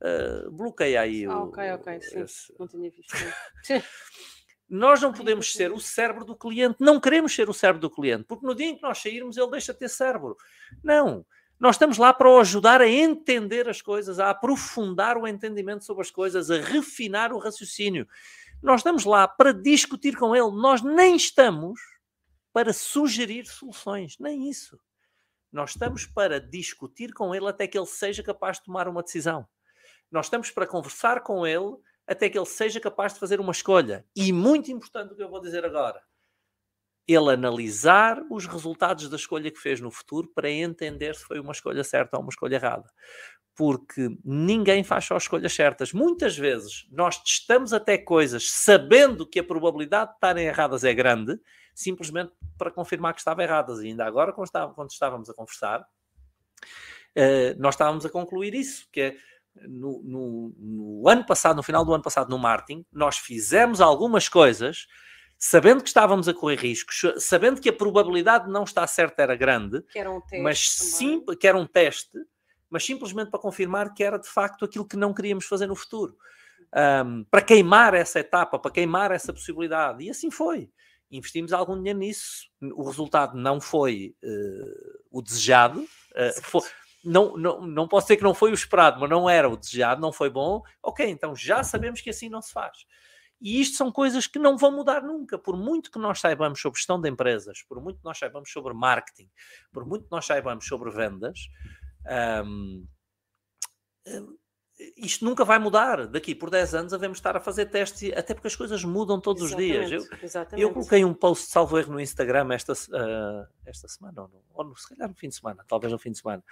Uh, 0.00 0.50
bloqueia 0.50 1.00
aí 1.00 1.24
ah, 1.24 1.38
o. 1.38 1.44
Ok, 1.44 1.72
ok, 1.72 2.00
sim. 2.00 2.20
Esse... 2.22 2.52
Não 2.58 2.66
tinha 2.66 2.90
visto. 2.90 3.14
nós 4.68 5.00
não 5.00 5.12
podemos 5.12 5.52
ser 5.52 5.70
o 5.70 5.78
cérebro 5.78 6.24
do 6.24 6.34
cliente, 6.34 6.76
não 6.80 6.98
queremos 6.98 7.34
ser 7.34 7.48
o 7.48 7.52
cérebro 7.52 7.80
do 7.80 7.90
cliente, 7.90 8.24
porque 8.24 8.46
no 8.46 8.54
dia 8.54 8.66
em 8.66 8.76
que 8.76 8.82
nós 8.82 8.98
sairmos 8.98 9.36
ele 9.36 9.50
deixa 9.50 9.72
de 9.72 9.78
ter 9.78 9.88
cérebro. 9.88 10.36
Não. 10.82 11.24
Nós 11.60 11.76
estamos 11.76 11.96
lá 11.96 12.12
para 12.12 12.28
o 12.28 12.40
ajudar 12.40 12.80
a 12.80 12.88
entender 12.88 13.68
as 13.68 13.80
coisas, 13.80 14.18
a 14.18 14.30
aprofundar 14.30 15.16
o 15.16 15.28
entendimento 15.28 15.84
sobre 15.84 16.02
as 16.02 16.10
coisas, 16.10 16.50
a 16.50 16.58
refinar 16.58 17.32
o 17.32 17.38
raciocínio. 17.38 18.08
Nós 18.62 18.80
estamos 18.80 19.04
lá 19.04 19.26
para 19.26 19.52
discutir 19.52 20.16
com 20.16 20.36
ele, 20.36 20.52
nós 20.52 20.82
nem 20.82 21.16
estamos 21.16 21.80
para 22.52 22.72
sugerir 22.72 23.44
soluções, 23.44 24.16
nem 24.20 24.48
isso. 24.48 24.78
Nós 25.50 25.70
estamos 25.70 26.06
para 26.06 26.40
discutir 26.40 27.12
com 27.12 27.34
ele 27.34 27.48
até 27.48 27.66
que 27.66 27.76
ele 27.76 27.86
seja 27.86 28.22
capaz 28.22 28.58
de 28.58 28.64
tomar 28.64 28.86
uma 28.86 29.02
decisão. 29.02 29.48
Nós 30.12 30.26
estamos 30.26 30.50
para 30.52 30.66
conversar 30.66 31.22
com 31.22 31.44
ele 31.44 31.76
até 32.06 32.30
que 32.30 32.38
ele 32.38 32.46
seja 32.46 32.78
capaz 32.78 33.14
de 33.14 33.18
fazer 33.20 33.40
uma 33.40 33.50
escolha. 33.50 34.06
E 34.14 34.32
muito 34.32 34.70
importante 34.70 35.12
o 35.12 35.16
que 35.16 35.22
eu 35.24 35.30
vou 35.30 35.40
dizer 35.40 35.64
agora: 35.64 36.00
ele 37.06 37.30
analisar 37.30 38.22
os 38.30 38.46
resultados 38.46 39.08
da 39.08 39.16
escolha 39.16 39.50
que 39.50 39.58
fez 39.58 39.80
no 39.80 39.90
futuro 39.90 40.28
para 40.34 40.50
entender 40.50 41.14
se 41.14 41.24
foi 41.24 41.40
uma 41.40 41.52
escolha 41.52 41.82
certa 41.82 42.16
ou 42.16 42.22
uma 42.22 42.30
escolha 42.30 42.56
errada 42.56 42.88
porque 43.54 44.08
ninguém 44.24 44.82
faz 44.82 45.04
só 45.04 45.16
escolhas 45.16 45.52
certas. 45.52 45.92
Muitas 45.92 46.36
vezes 46.36 46.86
nós 46.90 47.18
testamos 47.18 47.72
até 47.72 47.98
coisas 47.98 48.50
sabendo 48.50 49.26
que 49.26 49.40
a 49.40 49.44
probabilidade 49.44 50.10
de 50.10 50.16
estarem 50.16 50.46
erradas 50.46 50.84
é 50.84 50.94
grande, 50.94 51.38
simplesmente 51.74 52.32
para 52.56 52.70
confirmar 52.70 53.12
que 53.12 53.20
estavam 53.20 53.44
erradas. 53.44 53.80
E 53.80 53.88
ainda 53.88 54.06
agora, 54.06 54.32
quando 54.32 54.90
estávamos 54.90 55.28
a 55.28 55.34
conversar, 55.34 55.86
eh, 57.14 57.54
nós 57.58 57.74
estávamos 57.74 58.06
a 58.06 58.10
concluir 58.10 58.54
isso, 58.54 58.88
que 58.90 59.00
é 59.00 59.16
no, 59.68 60.02
no, 60.02 60.54
no 60.56 61.08
ano 61.08 61.26
passado, 61.26 61.56
no 61.56 61.62
final 61.62 61.84
do 61.84 61.92
ano 61.92 62.02
passado, 62.02 62.30
no 62.30 62.38
marketing, 62.38 62.86
nós 62.90 63.18
fizemos 63.18 63.82
algumas 63.82 64.28
coisas 64.28 64.86
sabendo 65.44 65.82
que 65.82 65.88
estávamos 65.88 66.28
a 66.28 66.32
correr 66.32 66.54
riscos, 66.54 67.02
sabendo 67.18 67.60
que 67.60 67.68
a 67.68 67.72
probabilidade 67.72 68.44
de 68.44 68.52
não 68.52 68.62
estar 68.62 68.86
certa 68.86 69.24
era 69.24 69.34
grande, 69.34 69.82
que 69.90 69.98
era 69.98 70.08
um 70.08 70.20
teste 70.20 70.40
mas 70.40 70.70
sim, 70.70 71.24
que 71.38 71.48
era 71.48 71.58
um 71.58 71.66
teste, 71.66 72.16
mas 72.70 72.84
simplesmente 72.84 73.28
para 73.28 73.40
confirmar 73.40 73.92
que 73.92 74.04
era 74.04 74.18
de 74.18 74.28
facto 74.28 74.64
aquilo 74.64 74.86
que 74.86 74.96
não 74.96 75.12
queríamos 75.12 75.44
fazer 75.46 75.66
no 75.66 75.74
futuro. 75.74 76.16
Um, 77.04 77.24
para 77.24 77.42
queimar 77.42 77.92
essa 77.92 78.20
etapa, 78.20 78.56
para 78.56 78.70
queimar 78.70 79.10
essa 79.10 79.32
possibilidade. 79.32 80.04
E 80.04 80.10
assim 80.10 80.30
foi. 80.30 80.70
Investimos 81.10 81.52
algum 81.52 81.76
dinheiro 81.76 81.98
nisso. 81.98 82.46
O 82.76 82.84
resultado 82.84 83.36
não 83.36 83.60
foi 83.60 84.14
uh, 84.22 85.00
o 85.10 85.20
desejado. 85.20 85.80
Uh, 85.80 86.42
foi, 86.44 86.62
não, 87.04 87.36
não, 87.36 87.66
não 87.66 87.88
posso 87.88 88.06
dizer 88.06 88.16
que 88.16 88.22
não 88.22 88.32
foi 88.32 88.52
o 88.52 88.54
esperado, 88.54 89.00
mas 89.00 89.10
não 89.10 89.28
era 89.28 89.48
o 89.50 89.56
desejado, 89.56 90.00
não 90.00 90.12
foi 90.12 90.30
bom. 90.30 90.62
Ok, 90.80 91.04
então 91.04 91.34
já 91.34 91.64
sabemos 91.64 92.00
que 92.00 92.10
assim 92.10 92.28
não 92.28 92.40
se 92.40 92.52
faz. 92.52 92.86
E 93.42 93.60
isto 93.60 93.76
são 93.76 93.90
coisas 93.90 94.28
que 94.28 94.38
não 94.38 94.56
vão 94.56 94.70
mudar 94.70 95.02
nunca. 95.02 95.36
Por 95.36 95.56
muito 95.56 95.90
que 95.90 95.98
nós 95.98 96.20
saibamos 96.20 96.60
sobre 96.60 96.78
gestão 96.78 97.00
de 97.00 97.10
empresas, 97.10 97.60
por 97.62 97.82
muito 97.82 97.98
que 97.98 98.04
nós 98.04 98.16
saibamos 98.16 98.52
sobre 98.52 98.72
marketing, 98.72 99.28
por 99.72 99.84
muito 99.84 100.04
que 100.04 100.12
nós 100.12 100.24
saibamos 100.24 100.64
sobre 100.64 100.90
vendas, 100.92 101.40
um, 102.46 102.86
isto 104.96 105.24
nunca 105.24 105.44
vai 105.44 105.58
mudar. 105.58 106.06
Daqui 106.06 106.36
por 106.36 106.50
10 106.50 106.74
anos 106.74 106.92
devemos 106.92 107.18
estar 107.18 107.36
a 107.36 107.40
fazer 107.40 107.66
testes, 107.66 108.12
até 108.16 108.32
porque 108.32 108.46
as 108.46 108.54
coisas 108.54 108.84
mudam 108.84 109.20
todos 109.20 109.42
exatamente, 109.42 109.80
os 109.80 109.88
dias. 109.88 110.10
Eu, 110.52 110.58
eu, 110.58 110.72
coloquei 110.72 111.04
um 111.04 111.12
post 111.12 111.50
salvo 111.50 111.76
erro 111.78 111.94
no 111.94 112.00
Instagram 112.00 112.54
esta, 112.54 112.72
uh, 112.72 113.46
esta 113.66 113.88
semana, 113.88 114.22
ou, 114.22 114.28
no, 114.28 114.44
ou 114.54 114.64
no, 114.64 114.76
se 114.76 114.88
calhar 114.88 115.08
no 115.08 115.16
fim 115.16 115.28
de 115.28 115.34
semana, 115.34 115.64
talvez 115.66 115.92
no 115.92 115.98
fim 115.98 116.12
de 116.12 116.18
semana. 116.18 116.44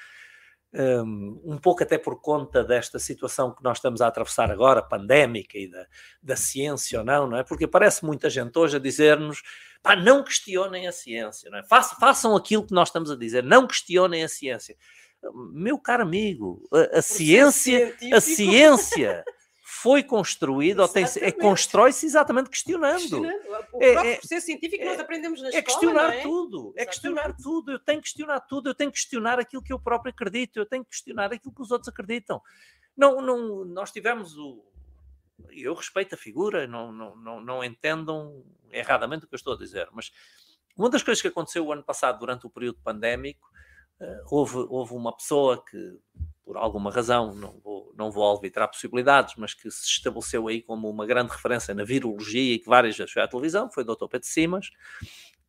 Um, 0.72 1.59
pouco 1.61 1.83
até 1.83 1.98
por 1.98 2.20
conta 2.20 2.62
desta 2.62 2.98
situação 3.00 3.52
que 3.52 3.62
nós 3.62 3.78
estamos 3.78 4.00
a 4.00 4.06
atravessar 4.06 4.52
agora, 4.52 4.80
pandémica 4.80 5.59
e 5.59 5.68
da, 5.68 5.85
da 6.22 6.37
ciência 6.37 7.00
ou 7.00 7.04
não, 7.04 7.26
não 7.26 7.37
é? 7.37 7.42
Porque 7.42 7.66
parece 7.66 8.04
muita 8.04 8.30
gente 8.30 8.56
hoje 8.56 8.76
a 8.76 8.80
dizer-nos 8.80 9.42
pá, 9.83 9.96
não 9.96 10.22
questionem 10.22 10.87
a 10.87 10.92
ciência, 10.92 11.50
não 11.50 11.59
é? 11.59 11.64
Façam, 11.64 11.98
façam 11.98 12.37
aquilo 12.37 12.64
que 12.64 12.72
nós 12.72 12.88
estamos 12.88 13.11
a 13.11 13.16
dizer, 13.16 13.42
não 13.42 13.66
questionem 13.66 14.22
a 14.22 14.28
ciência 14.28 14.76
meu 15.52 15.78
caro 15.78 16.02
amigo, 16.02 16.66
a, 16.72 16.98
a 16.98 17.02
ciência, 17.02 17.94
a 18.12 18.20
ciência 18.20 19.24
foi 19.72 20.02
construída, 20.02 20.83
ou 20.83 20.88
tem, 20.88 21.04
é, 21.20 21.30
constrói-se 21.30 22.04
exatamente 22.04 22.50
questionando. 22.50 22.98
questionando. 22.98 23.40
O 23.72 23.83
é, 23.83 23.92
próprio 23.92 24.12
é, 24.12 24.16
processo 24.16 24.46
científico 24.46 24.83
é, 24.83 24.87
nós 24.87 24.98
aprendemos 24.98 25.40
na 25.40 25.46
é 25.46 25.50
escola, 25.50 25.64
questionar 25.64 26.14
é? 26.14 26.22
tudo, 26.22 26.74
é 26.76 26.85
questionar 26.85 27.37
tudo, 27.37 27.72
eu 27.72 27.78
tenho 27.78 27.98
que 27.98 28.09
questionar 28.09 28.40
tudo, 28.40 28.68
eu 28.70 28.74
tenho 28.74 28.90
que 28.90 28.96
questionar 28.96 29.38
aquilo 29.38 29.62
que 29.62 29.72
eu 29.72 29.78
próprio 29.78 30.11
acredito, 30.11 30.59
eu 30.59 30.66
tenho 30.66 30.83
que 30.83 30.90
questionar 30.90 31.33
aquilo 31.33 31.54
que 31.54 31.62
os 31.62 31.70
outros 31.70 31.88
acreditam. 31.88 32.42
Não, 32.96 33.20
não, 33.20 33.64
nós 33.64 33.92
tivemos 33.92 34.37
o. 34.37 34.64
Eu 35.50 35.72
respeito 35.74 36.16
a 36.16 36.18
figura, 36.18 36.66
não, 36.66 36.90
não, 36.92 37.16
não, 37.16 37.40
não 37.40 37.64
entendam 37.64 38.44
erradamente 38.72 39.24
o 39.24 39.28
que 39.28 39.35
eu 39.35 39.38
estou 39.38 39.54
a 39.54 39.59
dizer, 39.59 39.88
mas 39.92 40.11
uma 40.76 40.90
das 40.90 41.02
coisas 41.02 41.22
que 41.22 41.28
aconteceu 41.28 41.64
o 41.64 41.72
ano 41.72 41.85
passado, 41.85 42.18
durante 42.18 42.44
o 42.44 42.50
período 42.50 42.80
pandémico, 42.83 43.48
Uh, 44.00 44.24
houve, 44.30 44.56
houve 44.70 44.94
uma 44.94 45.14
pessoa 45.14 45.62
que, 45.62 46.00
por 46.42 46.56
alguma 46.56 46.90
razão, 46.90 47.35
não 47.35 47.61
vou, 47.61 47.79
não 48.00 48.10
vou 48.10 48.30
arbitrar 48.30 48.68
possibilidades, 48.68 49.34
mas 49.36 49.54
que 49.54 49.70
se 49.70 49.86
estabeleceu 49.86 50.48
aí 50.48 50.60
como 50.62 50.88
uma 50.88 51.06
grande 51.06 51.30
referência 51.30 51.74
na 51.74 51.84
virologia 51.84 52.54
e 52.54 52.58
que 52.58 52.66
várias 52.66 52.96
vezes 52.96 53.12
foi 53.12 53.22
à 53.22 53.28
televisão, 53.28 53.70
foi 53.70 53.84
o 53.84 53.86
Dr. 53.86 54.06
Pedro 54.08 54.26
Simas, 54.26 54.70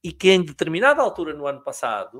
e 0.03 0.11
que 0.11 0.29
em 0.29 0.43
determinada 0.43 1.01
altura 1.01 1.33
no 1.33 1.47
ano 1.47 1.63
passado, 1.63 2.19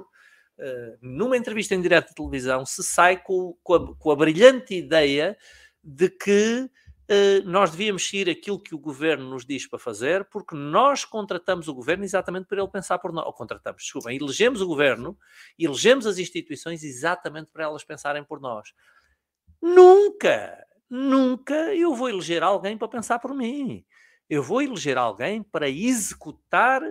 uh, 0.57 0.97
numa 1.01 1.37
entrevista 1.37 1.75
em 1.75 1.81
direto 1.81 2.09
de 2.09 2.15
televisão, 2.15 2.65
se 2.65 2.83
sai 2.83 3.17
com, 3.17 3.55
com, 3.61 3.73
a, 3.75 3.95
com 3.95 4.11
a 4.11 4.15
brilhante 4.15 4.73
ideia 4.73 5.37
de 5.83 6.09
que 6.09 6.69
eh, 7.13 7.41
nós 7.41 7.71
devíamos 7.71 8.07
seguir 8.07 8.29
aquilo 8.29 8.57
que 8.57 8.73
o 8.73 8.79
governo 8.79 9.29
nos 9.29 9.45
diz 9.45 9.67
para 9.67 9.77
fazer, 9.77 10.23
porque 10.29 10.55
nós 10.55 11.03
contratamos 11.03 11.67
o 11.67 11.73
governo 11.73 12.05
exatamente 12.05 12.45
para 12.45 12.61
ele 12.61 12.71
pensar 12.71 12.99
por 12.99 13.11
nós. 13.11 13.25
Ou 13.25 13.33
contratamos, 13.33 13.83
desculpem, 13.83 14.15
elegemos 14.15 14.61
o 14.61 14.65
governo, 14.65 15.17
elegemos 15.59 16.07
as 16.07 16.17
instituições 16.17 16.85
exatamente 16.85 17.49
para 17.51 17.65
elas 17.65 17.83
pensarem 17.83 18.23
por 18.23 18.39
nós. 18.39 18.73
Nunca, 19.61 20.65
nunca 20.89 21.53
eu 21.75 21.93
vou 21.93 22.09
eleger 22.09 22.41
alguém 22.41 22.77
para 22.77 22.87
pensar 22.87 23.19
por 23.19 23.33
mim. 23.33 23.85
Eu 24.29 24.41
vou 24.41 24.61
eleger 24.61 24.97
alguém 24.97 25.43
para 25.43 25.69
executar 25.69 26.81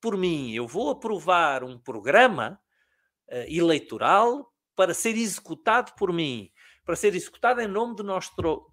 por 0.00 0.16
mim. 0.16 0.52
Eu 0.52 0.66
vou 0.66 0.90
aprovar 0.90 1.64
um 1.64 1.78
programa 1.78 2.60
uh, 3.30 3.46
eleitoral 3.48 4.52
para 4.74 4.92
ser 4.92 5.16
executado 5.16 5.92
por 5.96 6.12
mim, 6.12 6.50
para 6.84 6.96
ser 6.96 7.14
executado 7.14 7.60
em 7.60 7.68
nome 7.68 7.94
de 7.94 8.02
nós 8.02 8.28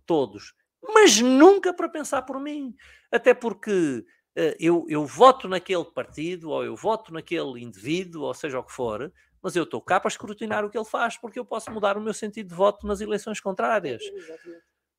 todos, 0.05 0.53
mas 0.81 1.21
nunca 1.21 1.73
para 1.73 1.87
pensar 1.87 2.23
por 2.23 2.39
mim. 2.39 2.73
Até 3.11 3.33
porque 3.33 4.03
uh, 4.37 4.55
eu, 4.59 4.85
eu 4.89 5.05
voto 5.05 5.47
naquele 5.47 5.85
partido, 5.85 6.49
ou 6.49 6.65
eu 6.65 6.75
voto 6.75 7.13
naquele 7.13 7.63
indivíduo, 7.63 8.23
ou 8.23 8.33
seja 8.33 8.59
o 8.59 8.63
que 8.63 8.73
for, 8.73 9.13
mas 9.41 9.55
eu 9.55 9.63
estou 9.63 9.81
cá 9.81 9.99
para 9.99 10.09
escrutinar 10.09 10.65
o 10.65 10.69
que 10.69 10.77
ele 10.77 10.85
faz, 10.85 11.17
porque 11.17 11.39
eu 11.39 11.45
posso 11.45 11.71
mudar 11.71 11.97
o 11.97 12.01
meu 12.01 12.13
sentido 12.13 12.49
de 12.49 12.55
voto 12.55 12.85
nas 12.85 13.01
eleições 13.01 13.39
contrárias. 13.39 14.03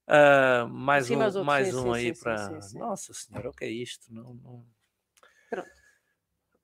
Uh, 0.09 0.69
mais 0.69 1.07
sim, 1.07 1.17
um, 1.17 1.45
mais 1.45 1.69
sim, 1.69 1.77
um 1.77 1.95
sim, 1.95 1.99
aí 1.99 2.19
para. 2.19 2.61
Nossa 2.75 3.15
Senhora, 3.15 3.51
o 3.51 3.53
que 3.53 3.65
é 3.65 3.69
isto? 3.69 4.13
Não, 4.13 4.35
não... 4.35 4.67
Pronto. 5.49 5.71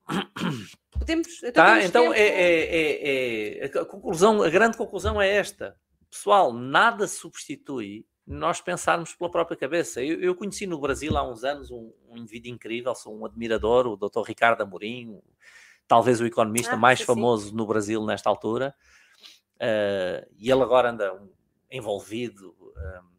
Podemos, 0.91 1.43
então, 1.43 1.65
tá, 1.65 1.83
então 1.83 2.13
é, 2.13 2.21
é, 2.21 3.59
é, 3.59 3.65
a 3.65 3.85
conclusão, 3.85 4.41
a 4.41 4.49
grande 4.49 4.77
conclusão 4.77 5.21
é 5.21 5.29
esta. 5.29 5.77
Pessoal, 6.09 6.51
nada 6.51 7.07
substitui 7.07 8.05
nós 8.25 8.59
pensarmos 8.59 9.15
pela 9.15 9.31
própria 9.31 9.55
cabeça. 9.55 10.03
Eu, 10.03 10.19
eu 10.19 10.35
conheci 10.35 10.67
no 10.67 10.79
Brasil 10.79 11.15
há 11.17 11.23
uns 11.23 11.43
anos 11.45 11.71
um, 11.71 11.93
um, 12.09 12.17
indivíduo 12.17 12.51
incrível, 12.51 12.93
sou 12.93 13.17
um 13.17 13.25
admirador, 13.25 13.87
o 13.87 13.95
Dr. 13.95 14.21
Ricardo 14.27 14.61
Amorim, 14.61 15.21
talvez 15.87 16.19
o 16.19 16.25
economista 16.25 16.73
ah, 16.73 16.77
mais 16.77 17.01
famoso 17.01 17.55
no 17.55 17.65
Brasil 17.65 18.05
nesta 18.05 18.29
altura. 18.29 18.75
Uh, 19.55 20.27
e 20.37 20.51
ele 20.51 20.61
agora 20.61 20.91
anda 20.91 21.19
envolvido. 21.71 22.55
Um, 22.61 23.17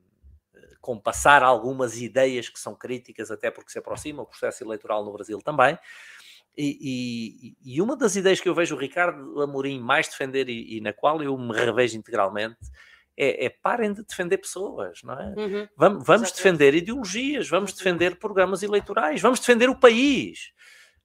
com 0.80 0.98
passar 0.98 1.42
algumas 1.42 2.00
ideias 2.00 2.48
que 2.48 2.58
são 2.58 2.74
críticas, 2.74 3.30
até 3.30 3.50
porque 3.50 3.70
se 3.70 3.78
aproxima 3.78 4.22
o 4.22 4.26
processo 4.26 4.64
eleitoral 4.64 5.04
no 5.04 5.12
Brasil 5.12 5.38
também. 5.42 5.78
E, 6.56 7.54
e, 7.62 7.74
e 7.74 7.82
uma 7.82 7.94
das 7.94 8.16
ideias 8.16 8.40
que 8.40 8.48
eu 8.48 8.54
vejo 8.54 8.74
o 8.74 8.78
Ricardo 8.78 9.42
Amorim 9.42 9.78
mais 9.80 10.08
defender 10.08 10.48
e, 10.48 10.78
e 10.78 10.80
na 10.80 10.92
qual 10.94 11.22
eu 11.22 11.36
me 11.36 11.54
revejo 11.54 11.96
integralmente 11.96 12.56
é, 13.16 13.44
é, 13.44 13.48
parem 13.50 13.92
de 13.92 14.02
defender 14.02 14.38
pessoas, 14.38 15.02
não 15.02 15.14
é? 15.14 15.34
Uhum. 15.36 15.68
Vamos, 15.76 16.06
vamos 16.06 16.32
defender 16.32 16.74
ideologias, 16.74 17.48
vamos 17.48 17.72
defender 17.72 18.16
programas 18.16 18.62
eleitorais, 18.62 19.20
vamos 19.20 19.40
defender 19.40 19.68
o 19.68 19.78
país. 19.78 20.52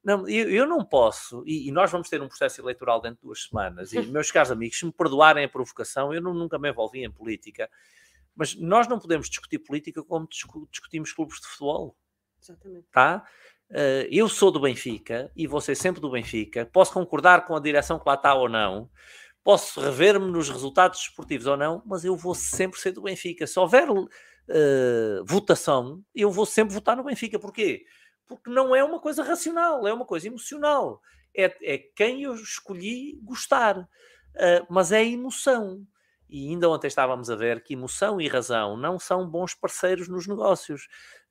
Não, 0.03 0.27
eu, 0.27 0.49
eu 0.49 0.67
não 0.67 0.83
posso, 0.83 1.43
e, 1.45 1.69
e, 1.69 1.71
nós 1.71 1.89
vamos 1.89 2.09
ter 2.09 2.21
um 2.21 2.27
processo 2.27 2.59
eleitoral 2.59 2.99
dentro 2.99 3.21
de 3.21 3.21
duas 3.21 3.43
semanas, 3.43 3.93
e 3.93 4.01
meus 4.11 4.29
caros 4.31 4.51
amigos, 4.51 4.77
se 4.77 4.85
me 4.85 4.91
perdoarem 4.91 5.45
a 5.45 5.49
provocação, 5.49 6.13
eu 6.13 6.21
não, 6.21 6.33
nunca 6.33 6.59
me 6.59 6.69
envolvi 6.69 7.05
em 7.05 7.11
política, 7.11 7.69
mas 8.35 8.53
nós 8.55 8.87
não 8.87 8.99
podemos 8.99 9.29
discutir 9.29 9.59
política 9.59 10.03
como 10.03 10.27
discutimos 10.69 11.13
clubes 11.13 11.39
de 11.39 11.47
futebol. 11.47 11.95
Exatamente. 12.41 12.85
Tá? 12.91 13.25
Uh, 13.69 14.05
eu 14.11 14.27
sou 14.27 14.51
do 14.51 14.59
Benfica 14.59 15.31
e 15.35 15.47
vou 15.47 15.61
ser 15.61 15.75
sempre 15.75 16.01
do 16.01 16.09
Benfica. 16.09 16.65
Posso 16.65 16.91
concordar 16.91 17.45
com 17.45 17.55
a 17.55 17.59
direção 17.59 17.97
que 17.97 18.07
lá 18.07 18.15
está 18.15 18.33
ou 18.33 18.49
não. 18.49 18.89
Posso 19.43 19.79
rever-me 19.79 20.25
nos 20.31 20.49
resultados 20.49 20.99
esportivos 20.99 21.47
ou 21.47 21.55
não, 21.55 21.81
mas 21.85 22.03
eu 22.03 22.15
vou 22.15 22.33
sempre 22.35 22.79
ser 22.79 22.91
do 22.91 23.03
Benfica. 23.03 23.45
Se 23.45 23.59
houver 23.59 23.89
uh, 23.89 24.05
votação, 25.25 26.03
eu 26.13 26.31
vou 26.31 26.45
sempre 26.45 26.73
votar 26.73 26.97
no 26.97 27.03
Benfica. 27.03 27.39
Porquê? 27.39 27.83
Porque 27.83 28.02
não 28.45 28.75
é 28.75 28.83
uma 28.83 28.99
coisa 28.99 29.23
racional, 29.23 29.87
é 29.87 29.93
uma 29.93 30.05
coisa 30.05 30.27
emocional. 30.27 31.01
É, 31.35 31.55
é 31.61 31.77
quem 31.77 32.23
eu 32.23 32.35
escolhi 32.35 33.19
gostar. 33.23 33.79
Uh, 33.79 34.65
mas 34.69 34.91
é 34.91 35.03
emoção. 35.03 35.85
E 36.29 36.49
ainda 36.49 36.67
ontem 36.67 36.87
estávamos 36.87 37.29
a 37.29 37.35
ver 37.35 37.61
que 37.61 37.73
emoção 37.73 38.19
e 38.19 38.27
razão 38.27 38.75
não 38.75 38.97
são 38.97 39.29
bons 39.29 39.53
parceiros 39.53 40.07
nos 40.07 40.25
negócios, 40.25 40.87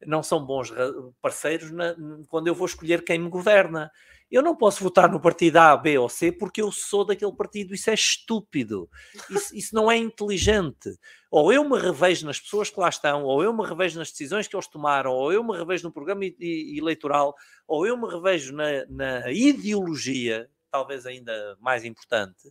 não 0.07 0.23
são 0.23 0.45
bons 0.47 0.73
parceiros 1.21 1.73
na, 1.73 1.97
quando 2.29 2.47
eu 2.47 2.55
vou 2.55 2.67
escolher 2.67 3.03
quem 3.03 3.19
me 3.19 3.29
governa. 3.29 3.91
Eu 4.33 4.43
não 4.43 4.57
posso 4.57 4.83
votar 4.83 5.11
no 5.13 5.21
partido 5.21 5.59
A, 5.59 5.77
B 5.77 5.99
ou 5.99 6.09
C 6.09 6.33
porque 6.33 6.63
eu 6.63 6.73
sou 6.73 7.05
daquele 7.05 7.33
partido. 7.33 7.75
Isso 7.75 7.91
é 7.91 7.95
estúpido. 7.95 8.89
Isso, 9.29 9.55
isso 9.55 9.75
não 9.75 9.91
é 9.91 9.97
inteligente. 9.99 10.99
Ou 11.31 11.53
eu 11.53 11.63
me 11.69 11.79
revejo 11.79 12.25
nas 12.25 12.41
pessoas 12.41 12.71
que 12.71 12.81
lá 12.81 12.89
estão, 12.89 13.25
ou 13.25 13.43
eu 13.43 13.53
me 13.53 13.63
revejo 13.63 13.99
nas 13.99 14.11
decisões 14.11 14.49
que 14.49 14.57
eles 14.57 14.67
tomaram, 14.67 15.13
ou 15.13 15.31
eu 15.31 15.45
me 15.45 15.55
revejo 15.55 15.85
no 15.85 15.93
programa 15.93 16.25
eleitoral, 16.41 17.35
ou 17.69 17.87
eu 17.87 17.95
me 17.95 18.09
revejo 18.09 18.55
na, 18.55 18.87
na 18.89 19.31
ideologia, 19.31 20.49
talvez 20.71 21.05
ainda 21.05 21.57
mais 21.61 21.85
importante 21.85 22.51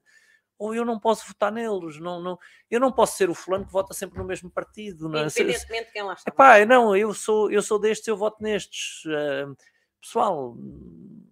ou 0.62 0.76
eu 0.76 0.86
não 0.86 1.00
posso 1.00 1.28
votar 1.28 1.52
neles. 1.52 2.00
Não, 2.00 2.22
não, 2.22 2.38
eu 2.70 2.80
não 2.80 2.92
posso 2.92 3.18
ser 3.18 3.32
o 3.32 3.34
fulano 3.34 3.66
que 3.66 3.72
vota 3.72 3.96
sempre 3.96 4.20
no 4.20 4.24
mesmo 4.24 4.48
partido. 4.48 5.10
Não, 5.10 5.22
é? 5.22 5.24
Independentemente 5.24 5.88
de 5.88 5.92
quem 5.92 6.04
lá 6.04 6.14
está. 6.14 6.30
Epá, 6.30 6.64
não, 6.68 6.96
eu 6.96 7.16
sou, 7.16 7.52
eu 7.52 7.64
sou 7.64 7.80
destes, 7.80 8.08
eu 8.08 8.16
voto 8.16 8.44
nestes. 8.44 9.04
Uh, 9.06 9.58
pessoal, 10.02 10.58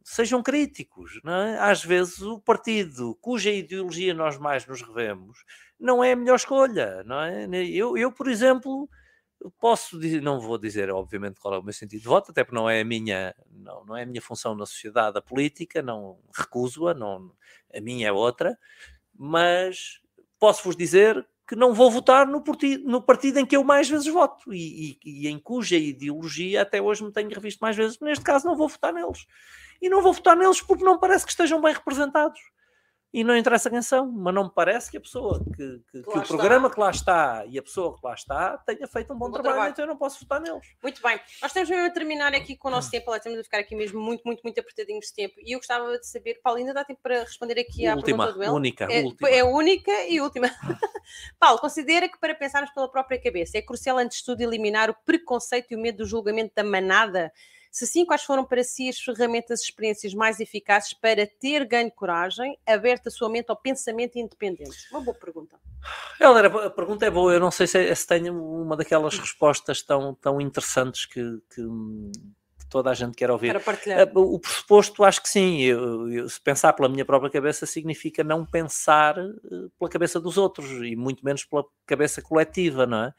sejam 0.04 0.44
críticos. 0.44 1.20
Não 1.24 1.34
é? 1.34 1.60
Às 1.60 1.84
vezes 1.84 2.22
o 2.22 2.40
partido 2.40 3.18
cuja 3.22 3.52
ideologia 3.52 4.14
nós 4.14 4.38
mais 4.38 4.66
nos 4.66 4.82
revemos 4.82 5.44
não 5.80 6.04
é 6.04 6.12
a 6.12 6.16
melhor 6.16 6.36
escolha. 6.36 7.04
Não 7.04 7.22
é? 7.22 7.46
eu, 7.68 7.98
eu, 7.98 8.12
por 8.12 8.28
exemplo, 8.28 8.90
posso 9.60 10.00
dizer, 10.00 10.22
não 10.22 10.40
vou 10.40 10.58
dizer, 10.58 10.90
obviamente, 10.92 11.40
qual 11.40 11.54
é 11.56 11.58
o 11.60 11.64
meu 11.64 11.74
sentido 11.74 12.02
de 12.02 12.08
voto, 12.08 12.32
até 12.32 12.44
porque 12.44 12.56
não 12.56 12.70
é 12.70 12.82
a 12.82 12.86
minha, 12.86 13.34
não, 13.52 13.86
não 13.86 13.98
é 13.98 14.04
a 14.04 14.06
minha 14.06 14.22
função 14.22 14.56
na 14.56 14.66
sociedade 14.66 15.18
a 15.18 15.22
política, 15.22 15.82
não 15.82 16.20
recuso-a, 16.36 16.94
a 17.74 17.82
minha 17.82 18.08
é 18.08 18.12
outra 18.12 18.58
mas 19.20 20.00
posso-vos 20.40 20.78
dizer 20.78 21.28
que 21.50 21.56
não 21.56 21.74
vou 21.74 21.90
votar 21.90 22.28
no 22.28 22.42
partido, 22.42 22.88
no 22.88 23.02
partido 23.02 23.40
em 23.40 23.46
que 23.46 23.58
eu 23.58 23.64
mais 23.64 23.90
vezes 23.90 24.06
voto 24.06 24.54
e, 24.54 25.00
e, 25.04 25.24
e, 25.24 25.28
em 25.28 25.40
cuja 25.40 25.76
ideologia 25.78 26.62
até 26.62 26.80
hoje 26.80 27.04
me 27.04 27.12
tenho 27.12 27.28
revisto 27.28 27.60
mais 27.60 27.76
vezes. 27.76 28.00
Neste 28.00 28.24
caso, 28.24 28.46
não 28.46 28.56
vou 28.56 28.68
votar 28.68 28.94
neles. 28.94 29.26
E 29.82 29.90
não 29.90 30.00
vou 30.00 30.14
votar 30.14 30.38
neles 30.38 30.62
porque 30.62 30.84
não 30.84 31.00
parece 31.00 31.26
que 31.26 31.32
estejam 31.32 31.60
bem 31.60 31.74
representados 31.74 32.40
e 33.12 33.24
não 33.24 33.36
interessa 33.36 33.70
quem 33.70 33.82
são, 33.82 34.12
mas 34.12 34.34
não 34.34 34.46
me 34.46 34.52
parece 34.54 34.92
que 34.92 34.98
a 34.98 35.02
pessoa 35.02 35.44
que, 35.44 35.82
que, 35.92 36.04
que 36.04 36.18
o 36.18 36.28
programa 36.28 36.70
que 36.70 36.80
lá 36.80 36.92
está 36.92 37.44
e 37.48 37.58
a 37.58 37.64
pessoa 37.64 37.98
que 37.98 38.06
lá 38.06 38.14
está 38.14 38.58
tenha 38.60 38.88
feito 38.88 39.12
um 39.12 39.18
bom, 39.18 39.26
um 39.26 39.30
bom 39.30 39.34
trabalho, 39.34 39.54
trabalho, 39.54 39.72
então 39.72 39.86
eu 39.86 39.90
não 39.90 39.98
posso 39.98 40.20
votar 40.20 40.40
neles. 40.40 40.68
Muito 40.82 41.02
bem, 41.02 41.20
nós 41.42 41.50
estamos 41.50 41.70
mesmo 41.70 41.88
a 41.88 41.90
terminar 41.90 42.36
aqui 42.36 42.56
com 42.56 42.68
o 42.68 42.72
nosso 42.72 42.92
tempo, 42.92 43.10
lá 43.10 43.20
temos 43.20 43.40
a 43.40 43.44
ficar 43.44 43.58
aqui 43.58 43.76
mesmo 43.76 44.00
muito, 44.00 44.22
muito, 44.24 44.42
muito 44.44 44.60
apertadinhos 44.60 45.08
de 45.08 45.14
tempo 45.14 45.36
e 45.40 45.54
eu 45.54 45.60
gostava 45.60 45.98
de 45.98 46.08
saber, 46.08 46.40
Paulo, 46.44 46.60
ainda 46.60 46.74
dá 46.74 46.86
tempo 46.86 47.00
para 47.02 47.22
responder 47.22 47.60
aqui 47.60 47.88
à 47.88 47.96
última, 47.96 48.26
pergunta 48.26 48.38
do 48.38 48.44
El? 48.44 48.54
Única, 48.54 48.86
é, 48.86 49.02
última. 49.02 49.30
é 49.30 49.44
única 49.44 50.06
e 50.08 50.22
última. 50.22 50.50
Paulo, 51.40 51.58
considera 51.58 52.08
que 52.08 52.20
para 52.20 52.36
pensarmos 52.36 52.72
pela 52.72 52.88
própria 52.88 53.20
cabeça 53.20 53.58
é 53.58 53.62
crucial 53.62 53.98
antes 53.98 54.20
de 54.20 54.26
tudo 54.26 54.42
eliminar 54.42 54.88
o 54.90 54.96
preconceito 55.04 55.72
e 55.72 55.76
o 55.76 55.80
medo 55.80 56.00
do 56.00 56.06
julgamento 56.06 56.54
da 56.56 56.64
manada? 56.64 57.32
Se 57.72 57.86
sim, 57.86 58.06
quais 58.06 58.24
foram 58.24 58.44
para 58.44 58.64
si 58.64 58.90
as 58.90 59.00
ferramentas 59.00 59.62
e 59.62 59.64
experiências 59.66 60.14
mais 60.14 60.40
eficazes 60.40 60.94
para 60.94 61.28
ter 61.28 61.66
ganho 61.66 61.90
de 61.90 61.96
coragem, 61.96 62.58
aberta 62.66 63.10
a 63.10 63.12
sua 63.12 63.30
mente 63.30 63.50
ao 63.50 63.56
pensamento 63.56 64.18
independente? 64.18 64.88
Uma 64.92 65.02
boa 65.02 65.16
pergunta. 65.16 65.60
Helder, 66.20 66.46
a 66.46 66.70
pergunta 66.70 67.06
é 67.06 67.12
boa. 67.12 67.32
Eu 67.34 67.40
não 67.40 67.52
sei 67.52 67.68
se, 67.68 67.96
se 67.96 68.08
tenho 68.08 68.34
uma 68.34 68.76
daquelas 68.76 69.18
respostas 69.18 69.82
tão, 69.82 70.16
tão 70.16 70.42
interessantes 70.42 71.06
que, 71.06 71.22
que 71.54 71.62
toda 72.70 72.92
a 72.92 72.94
gente 72.94 73.16
quer 73.16 73.30
ouvir. 73.32 73.56
Eh, 73.56 74.12
o 74.16 74.40
pressuposto, 74.40 75.04
acho 75.04 75.22
que 75.22 75.30
sim. 75.30 75.62
Eu, 75.62 76.12
eu, 76.12 76.30
se 76.30 76.40
pensar 76.40 76.74
pela 76.74 76.88
minha 76.88 77.04
própria 77.04 77.32
cabeça, 77.32 77.66
significa 77.66 78.24
não 78.24 78.46
pensar 78.46 79.18
eh, 79.18 79.68
pela 79.78 79.90
cabeça 79.90 80.20
dos 80.20 80.38
outros 80.38 80.70
e 80.84 80.96
muito 80.96 81.26
menos 81.26 81.44
pela 81.44 81.66
cabeça 81.86 82.22
coletiva, 82.22 82.86
não 82.86 83.06
é? 83.06 83.14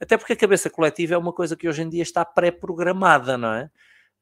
Até 0.00 0.16
porque 0.16 0.32
a 0.32 0.36
cabeça 0.36 0.70
coletiva 0.70 1.14
é 1.14 1.18
uma 1.18 1.32
coisa 1.32 1.56
que 1.56 1.68
hoje 1.68 1.82
em 1.82 1.88
dia 1.88 2.02
está 2.02 2.24
pré-programada, 2.24 3.36
não 3.36 3.52
é? 3.52 3.70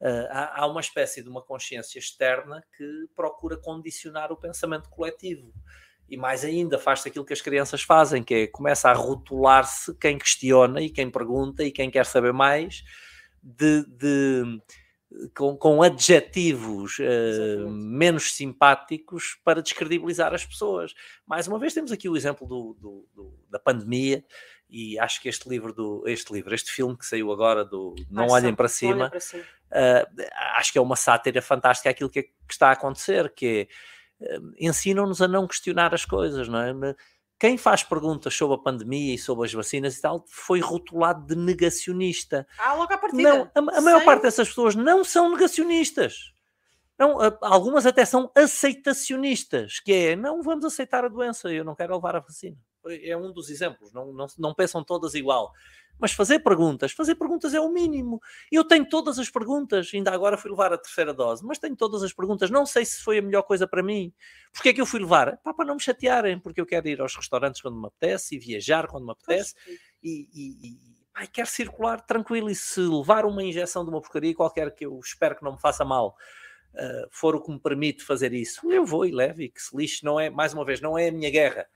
Uh, 0.01 0.29
há, 0.31 0.63
há, 0.63 0.67
uma 0.67 0.81
espécie 0.81 1.23
de 1.23 1.29
uma 1.29 1.43
consciência 1.43 1.99
externa 1.99 2.65
que 2.77 3.09
procura 3.17 3.57
condicionar 3.57 4.31
o 4.31 4.37
pensamento 4.37 4.89
coletivo. 4.89 5.53
E 6.09 6.17
mais 6.17 6.45
ainda, 6.45 6.79
faz-se 6.79 7.09
aquilo 7.09 7.25
que 7.25 7.33
as 7.33 7.43
crianças 7.43 7.83
fazem, 7.83 8.23
que 8.23 8.35
é 8.35 8.47
começa 8.47 8.89
a 8.89 8.95
rotular-se 8.95 9.95
quem 9.97 10.17
questiona 10.17 10.81
e 10.81 10.89
quem 10.89 11.11
pergunta 11.11 11.63
e 11.63 11.71
quem 11.71 11.91
quer 11.91 12.07
saber 12.07 12.33
mais 12.33 12.83
de, 13.43 13.85
de 13.87 14.61
com, 15.35 15.57
com, 15.57 15.83
adjetivos 15.83 16.99
uh, 16.99 17.69
menos 17.69 18.33
simpáticos 18.33 19.39
para 19.45 19.63
descredibilizar 19.63 20.35
as 20.35 20.47
pessoas. 20.47 20.95
Mais 21.27 21.49
uma 21.49 21.59
vez, 21.59 21.75
temos 21.75 21.93
aqui 21.93 22.09
o 22.09 22.17
exemplo 22.17 22.47
do, 22.47 22.77
do, 22.81 23.09
do, 23.15 23.39
da 23.51 23.59
pandemia 23.59 24.25
e 24.71 24.99
acho 24.99 25.21
que 25.23 25.29
este 25.29 25.49
livro 25.49 25.73
do 25.73 26.03
este 26.07 26.33
livro 26.33 26.55
este 26.55 26.71
filme 26.71 26.97
que 26.97 27.07
saiu 27.07 27.33
agora 27.33 27.65
do 27.65 27.95
não 28.11 28.25
ah, 28.25 28.33
olhem 28.33 28.55
para 28.55 28.69
cima, 28.69 29.09
para 29.09 29.21
cima. 29.21 29.43
Uh, 29.43 30.23
acho 30.57 30.73
que 30.73 30.79
é 30.79 30.81
uma 30.81 30.97
sátira 30.97 31.41
fantástica 31.41 31.91
aquilo 31.91 32.11
que, 32.11 32.19
é, 32.21 32.23
que 32.23 32.33
está 32.51 32.69
a 32.69 32.73
acontecer 32.73 33.33
que 33.35 33.69
é, 34.21 34.37
uh, 34.37 34.53
ensinam-nos 34.59 35.23
a 35.23 35.29
não 35.29 35.47
questionar 35.47 35.95
as 35.95 36.05
coisas 36.05 36.49
não 36.49 36.61
é 36.61 36.95
quem 37.39 37.57
faz 37.57 37.83
perguntas 37.83 38.35
sobre 38.35 38.57
a 38.57 38.59
pandemia 38.59 39.15
e 39.15 39.19
sobre 39.19 39.47
as 39.47 39.53
vacinas 39.53 39.97
e 39.97 40.03
tal 40.03 40.25
foi 40.29 40.61
rotulado 40.61 41.27
de 41.27 41.35
negacionista 41.35 42.47
ah, 42.59 42.75
logo 42.75 42.93
à 42.93 42.99
partida. 42.99 43.51
não 43.55 43.71
a, 43.71 43.79
a 43.79 43.81
maior 43.81 44.05
parte 44.05 44.23
dessas 44.23 44.49
pessoas 44.49 44.75
não 44.75 45.03
são 45.03 45.31
negacionistas 45.31 46.33
não, 46.99 47.17
algumas 47.41 47.87
até 47.87 48.05
são 48.05 48.29
aceitacionistas, 48.35 49.79
que 49.79 49.93
é, 49.93 50.17
não 50.17 50.43
vamos 50.43 50.65
aceitar 50.65 51.05
a 51.05 51.09
doença, 51.09 51.49
eu 51.49 51.65
não 51.65 51.77
quero 51.77 51.95
levar 51.95 52.17
a 52.17 52.19
vacina. 52.19 52.57
É 52.87 53.17
um 53.17 53.33
dos 53.33 53.51
exemplos. 53.51 53.93
Não, 53.93 54.13
não, 54.13 54.27
não 54.39 54.55
pensam 54.55 54.83
todas 54.85 55.15
igual. 55.15 55.53
Mas 55.99 56.13
fazer 56.13 56.39
perguntas, 56.39 56.93
fazer 56.93 57.17
perguntas 57.17 57.53
é 57.53 57.61
o 57.61 57.73
mínimo. 57.73 58.21
Eu 58.53 58.65
tenho 58.65 58.89
todas 58.89 59.19
as 59.19 59.29
perguntas, 59.29 59.91
ainda 59.93 60.13
agora 60.13 60.39
fui 60.39 60.51
levar 60.51 60.73
a 60.73 60.79
terceira 60.79 61.13
dose, 61.13 61.45
mas 61.45 61.59
tenho 61.59 61.75
todas 61.75 62.03
as 62.03 62.13
perguntas. 62.13 62.51
Não 62.51 62.65
sei 62.65 62.85
se 62.85 63.03
foi 63.03 63.19
a 63.19 63.23
melhor 63.23 63.43
coisa 63.43 63.67
para 63.67 63.83
mim. 63.83 64.13
Porquê 64.53 64.69
é 64.69 64.73
que 64.73 64.81
eu 64.81 64.87
fui 64.87 65.01
levar? 65.01 65.39
Pá, 65.39 65.53
para 65.53 65.67
não 65.67 65.75
me 65.75 65.83
chatearem, 65.83 66.39
porque 66.39 66.61
eu 66.61 66.67
quero 66.67 66.89
ir 66.89 67.01
aos 67.01 67.17
restaurantes 67.17 67.61
quando 67.61 67.81
me 67.81 67.87
apetece 67.89 68.37
e 68.37 68.39
viajar 68.39 68.87
quando 68.87 69.07
me 69.07 69.13
apetece 69.13 69.55
e, 70.03 70.29
e, 70.33 70.69
e 70.69 70.79
pá, 71.13 71.27
quero 71.27 71.49
circular 71.49 72.01
tranquilo. 72.01 72.49
E 72.49 72.55
se 72.55 72.81
levar 72.81 73.25
uma 73.25 73.43
injeção 73.43 73.83
de 73.85 73.91
uma 73.91 74.01
porcaria 74.01 74.35
qualquer 74.35 74.73
que 74.73 74.87
eu 74.87 74.99
espero 75.01 75.35
que 75.35 75.43
não 75.43 75.53
me 75.53 75.61
faça 75.61 75.85
mal. 75.85 76.17
Uh, 76.75 77.09
for 77.11 77.35
o 77.35 77.43
que 77.43 77.51
me 77.51 77.59
permite 77.59 78.05
fazer 78.05 78.33
isso, 78.33 78.71
eu 78.71 78.85
vou 78.85 79.05
e 79.07 79.11
levo 79.11 79.41
e 79.41 79.49
que 79.49 79.61
se 79.61 79.75
lixe, 79.75 80.05
não 80.05 80.21
é, 80.21 80.29
mais 80.29 80.53
uma 80.53 80.67
vez, 80.67 80.83
não 80.83 80.99
é 80.99 81.09
a 81.09 81.13
minha 81.13 81.31
guerra 81.31 81.67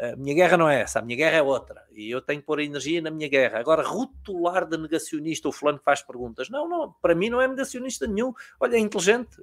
a 0.00 0.16
minha 0.16 0.34
guerra 0.34 0.56
não 0.56 0.68
é 0.68 0.80
essa, 0.80 1.00
a 1.00 1.02
minha 1.02 1.16
guerra 1.16 1.36
é 1.38 1.42
outra. 1.42 1.84
E 1.90 2.08
eu 2.08 2.20
tenho 2.20 2.40
que 2.40 2.46
pôr 2.46 2.60
energia 2.60 3.02
na 3.02 3.10
minha 3.10 3.28
guerra. 3.28 3.58
Agora, 3.58 3.82
rotular 3.82 4.64
de 4.64 4.76
negacionista 4.76 5.48
o 5.48 5.52
fulano 5.52 5.78
que 5.78 5.84
faz 5.84 6.02
perguntas. 6.02 6.48
Não, 6.48 6.68
não, 6.68 6.94
para 7.02 7.14
mim 7.14 7.28
não 7.28 7.40
é 7.40 7.48
negacionista 7.48 8.06
nenhum. 8.06 8.32
Olha, 8.60 8.76
é 8.76 8.78
inteligente. 8.78 9.42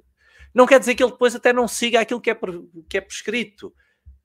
Não 0.54 0.66
quer 0.66 0.80
dizer 0.80 0.94
que 0.94 1.02
ele 1.02 1.12
depois 1.12 1.34
até 1.34 1.52
não 1.52 1.68
siga 1.68 2.00
aquilo 2.00 2.20
que 2.20 2.30
é, 2.30 2.38
que 2.88 2.96
é 2.96 3.00
prescrito. 3.02 3.74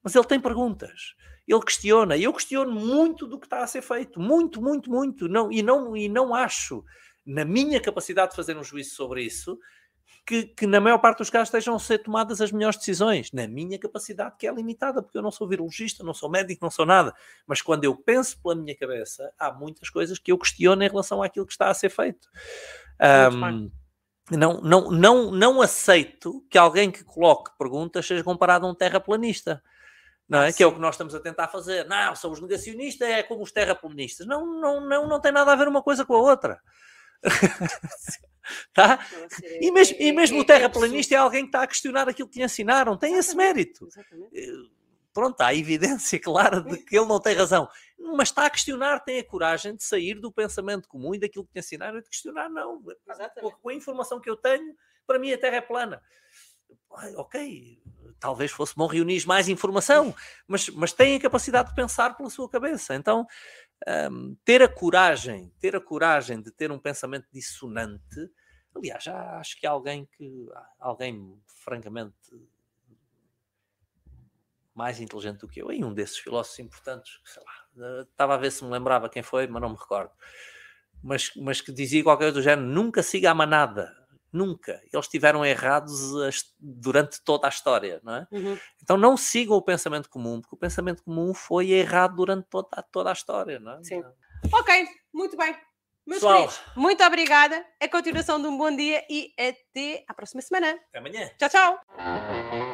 Mas 0.02 0.16
ele 0.16 0.26
tem 0.26 0.40
perguntas. 0.40 1.16
Ele 1.46 1.62
questiona. 1.62 2.16
E 2.16 2.24
eu 2.24 2.34
questiono 2.34 2.72
muito 2.72 3.28
do 3.28 3.38
que 3.38 3.46
está 3.46 3.62
a 3.62 3.68
ser 3.68 3.82
feito. 3.82 4.20
Muito, 4.20 4.62
muito, 4.62 4.90
muito. 4.90 5.28
Não, 5.28 5.52
e, 5.52 5.62
não, 5.62 5.98
e 5.98 6.08
não 6.08 6.34
acho, 6.34 6.84
na 7.26 7.44
minha 7.44 7.82
capacidade 7.82 8.32
de 8.32 8.38
fazer 8.38 8.56
um 8.56 8.64
juízo 8.64 8.96
sobre 8.96 9.24
isso, 9.24 9.60
que, 10.26 10.44
que, 10.44 10.68
na 10.68 10.80
maior 10.80 11.00
parte 11.00 11.18
dos 11.18 11.30
casos 11.30 11.50
estejam 11.50 11.76
a 11.76 11.80
ser 11.80 12.00
tomadas 12.00 12.42
as 12.42 12.52
melhores 12.52 12.78
decisões, 12.78 13.32
na 13.32 13.48
minha 13.48 13.78
capacidade, 13.80 14.36
que 14.38 14.48
é 14.48 14.54
limitada, 14.54 15.02
porque 15.02 15.18
eu 15.18 15.22
não 15.22 15.32
sou 15.32 15.48
virologista, 15.48 16.04
não 16.04 16.14
sou 16.14 16.30
médico, 16.30 16.64
não 16.64 16.72
sou 16.72 16.86
nada. 16.86 17.14
Mas 17.46 17.62
quando 17.62 17.84
eu 17.84 17.96
penso 17.96 18.42
pela 18.42 18.56
minha 18.56 18.76
cabeça, 18.76 19.32
há 19.38 19.52
muitas 19.52 19.90
coisas 19.90 20.20
que 20.20 20.32
eu 20.32 20.38
questiono 20.38 20.84
em 20.84 20.88
relação 20.88 21.22
àquilo 21.22 21.46
que 21.46 21.54
está 21.54 21.70
a 21.70 21.74
ser 21.74 21.90
feito. 21.90 22.30
Um, 23.34 23.72
não, 24.30 24.62
não, 24.62 24.92
não, 24.92 25.32
não 25.32 25.62
aceito 25.62 26.46
que 26.50 26.58
alguém 26.58 26.90
que 26.92 27.04
coloque 27.04 27.52
perguntas 27.58 28.06
seja 28.06 28.24
comparado 28.24 28.66
a 28.66 28.70
um 28.70 28.76
terraplanista. 28.76 29.62
Não 30.30 30.44
é? 30.44 30.54
que 30.54 30.64
é 30.64 30.66
o 30.66 30.72
que 30.72 30.80
nós 30.80 30.96
estamos 30.96 31.14
a 31.14 31.20
tentar 31.20 31.50
fazer. 31.50 31.86
Não, 31.90 32.16
são 32.16 32.32
os 32.32 32.40
negacionistas, 32.40 33.06
é 33.06 33.22
como 33.22 33.44
os 33.44 33.52
terraplanistas. 33.52 34.26
Não, 34.26 34.46
não, 34.46 34.80
não, 34.80 35.06
não 35.06 35.20
tem 35.20 35.30
nada 35.30 35.52
a 35.52 35.56
ver 35.58 35.68
uma 35.68 35.84
coisa 35.84 36.06
com 36.06 36.14
a 36.14 36.22
outra. 36.22 36.62
Tá? 38.74 39.00
E 39.62 39.72
mesmo, 39.72 39.98
e 40.00 40.12
mesmo 40.12 40.40
o 40.40 40.46
terraplanista 40.46 41.16
é 41.16 41.18
alguém 41.18 41.44
que 41.44 41.50
está 41.50 41.64
a 41.64 41.68
questionar 41.68 42.10
aquilo 42.10 42.28
que 42.28 42.40
lhe 42.40 42.46
ensinaram, 42.46 42.98
tem 42.98 43.16
esse 43.16 43.36
mérito. 43.36 43.88
Eh, 44.34 44.48
pronto, 45.14 45.40
há 45.42 45.54
evidência 45.54 46.20
clara 46.20 46.62
de 46.62 46.78
que 46.78 46.98
ele 46.98 47.06
não 47.06 47.20
tem 47.20 47.36
razão, 47.36 47.70
mas 47.98 48.30
está 48.30 48.46
a 48.46 48.50
questionar, 48.50 49.00
tem 49.00 49.20
a 49.20 49.24
coragem 49.24 49.76
de 49.76 49.84
sair 49.84 50.16
do 50.16 50.32
pensamento 50.32 50.88
comum 50.88 51.14
e 51.16 51.20
daquilo 51.20 51.46
que 51.46 51.52
lhe 51.54 51.60
ensinaram 51.60 52.00
e 52.00 52.04
de 52.04 52.10
questionar, 52.10 52.50
não. 52.50 52.82
Com 53.62 53.70
a 53.70 53.74
informação 53.74 54.20
que 54.20 54.30
eu 54.30 54.36
tenho, 54.36 54.76
para 55.06 55.20
mim 55.20 55.32
a 55.32 55.38
Terra 55.38 55.58
é 55.58 55.62
plana. 55.62 56.02
Ok, 57.16 57.82
talvez 58.20 58.52
fosse 58.52 58.76
bom 58.76 58.86
reunir 58.86 59.26
mais 59.26 59.48
informação, 59.48 60.14
mas, 60.48 60.70
mas 60.70 60.94
tem 60.94 61.16
a 61.16 61.20
capacidade 61.20 61.70
de 61.70 61.76
pensar 61.76 62.16
pela 62.16 62.30
sua 62.30 62.50
cabeça. 62.50 62.94
Então, 62.96 63.26
um, 64.12 64.36
ter 64.46 64.62
a 64.62 64.68
coragem, 64.68 65.52
ter 65.60 65.76
a 65.76 65.82
coragem 65.82 66.42
de 66.42 66.52
ter 66.52 66.72
um 66.72 66.78
pensamento 66.78 67.28
dissonante, 67.32 68.30
aliás, 68.76 69.04
já 69.04 69.38
acho 69.40 69.60
que 69.60 69.66
alguém 69.66 70.06
que 70.06 70.48
alguém 70.80 71.42
francamente 71.48 72.16
mais 74.74 75.00
inteligente 75.00 75.40
do 75.40 75.48
que 75.48 75.62
eu, 75.62 75.72
e 75.72 75.84
um 75.84 75.94
desses 75.94 76.18
filósofos 76.18 76.60
importantes, 76.60 77.20
sei 77.26 77.44
lá, 77.44 78.02
estava 78.04 78.36
a 78.36 78.38
ver 78.38 78.52
se 78.52 78.64
me 78.64 78.72
lembrava 78.72 79.10
quem 79.10 79.22
foi, 79.22 79.48
mas 79.48 79.62
não 79.62 79.70
me 79.70 79.76
recordo. 79.76 80.12
Mas, 81.04 81.32
mas 81.36 81.62
que 81.62 81.72
dizia 81.72 82.04
qualquer 82.04 82.26
coisa 82.26 82.40
do 82.40 82.44
género: 82.44 82.68
nunca 82.68 83.04
siga 83.04 83.32
a 83.32 83.36
manada, 83.36 83.92
Nunca. 84.32 84.82
Eles 84.92 85.06
estiveram 85.06 85.46
errados 85.46 86.14
durante 86.60 87.22
toda 87.24 87.48
a 87.48 87.50
história, 87.50 88.00
não 88.04 88.16
é? 88.16 88.28
Uhum. 88.32 88.58
Então 88.82 88.98
não 88.98 89.18
sigam 89.18 89.58
o 89.58 89.62
pensamento 89.62 90.10
comum, 90.10 90.40
porque 90.40 90.56
o 90.56 90.60
pensamento 90.60 91.04
comum 91.04 91.34
foi 91.34 91.72
errado 91.72 92.16
durante 92.16 92.48
toda, 92.50 92.82
toda 92.92 93.10
a 93.10 93.14
história, 93.14 93.60
não 93.60 93.74
é? 93.74 93.84
Sim. 93.84 93.98
Então 94.44 94.60
ok, 94.60 94.88
muito 95.14 95.38
bem. 95.38 95.56
Meus 96.06 96.20
Pessoal, 96.20 96.48
queridos, 96.48 96.62
muito 96.76 97.04
obrigada. 97.04 97.66
A 97.80 97.88
continuação 97.88 98.42
de 98.42 98.48
um 98.48 98.58
bom 98.58 98.76
dia 98.76 99.06
e 99.10 99.32
até 99.38 100.04
à 100.08 100.14
próxima 100.14 100.42
semana. 100.42 100.80
Até 100.90 100.98
amanhã. 100.98 101.30
Tchau, 101.38 101.50
tchau. 101.50 102.71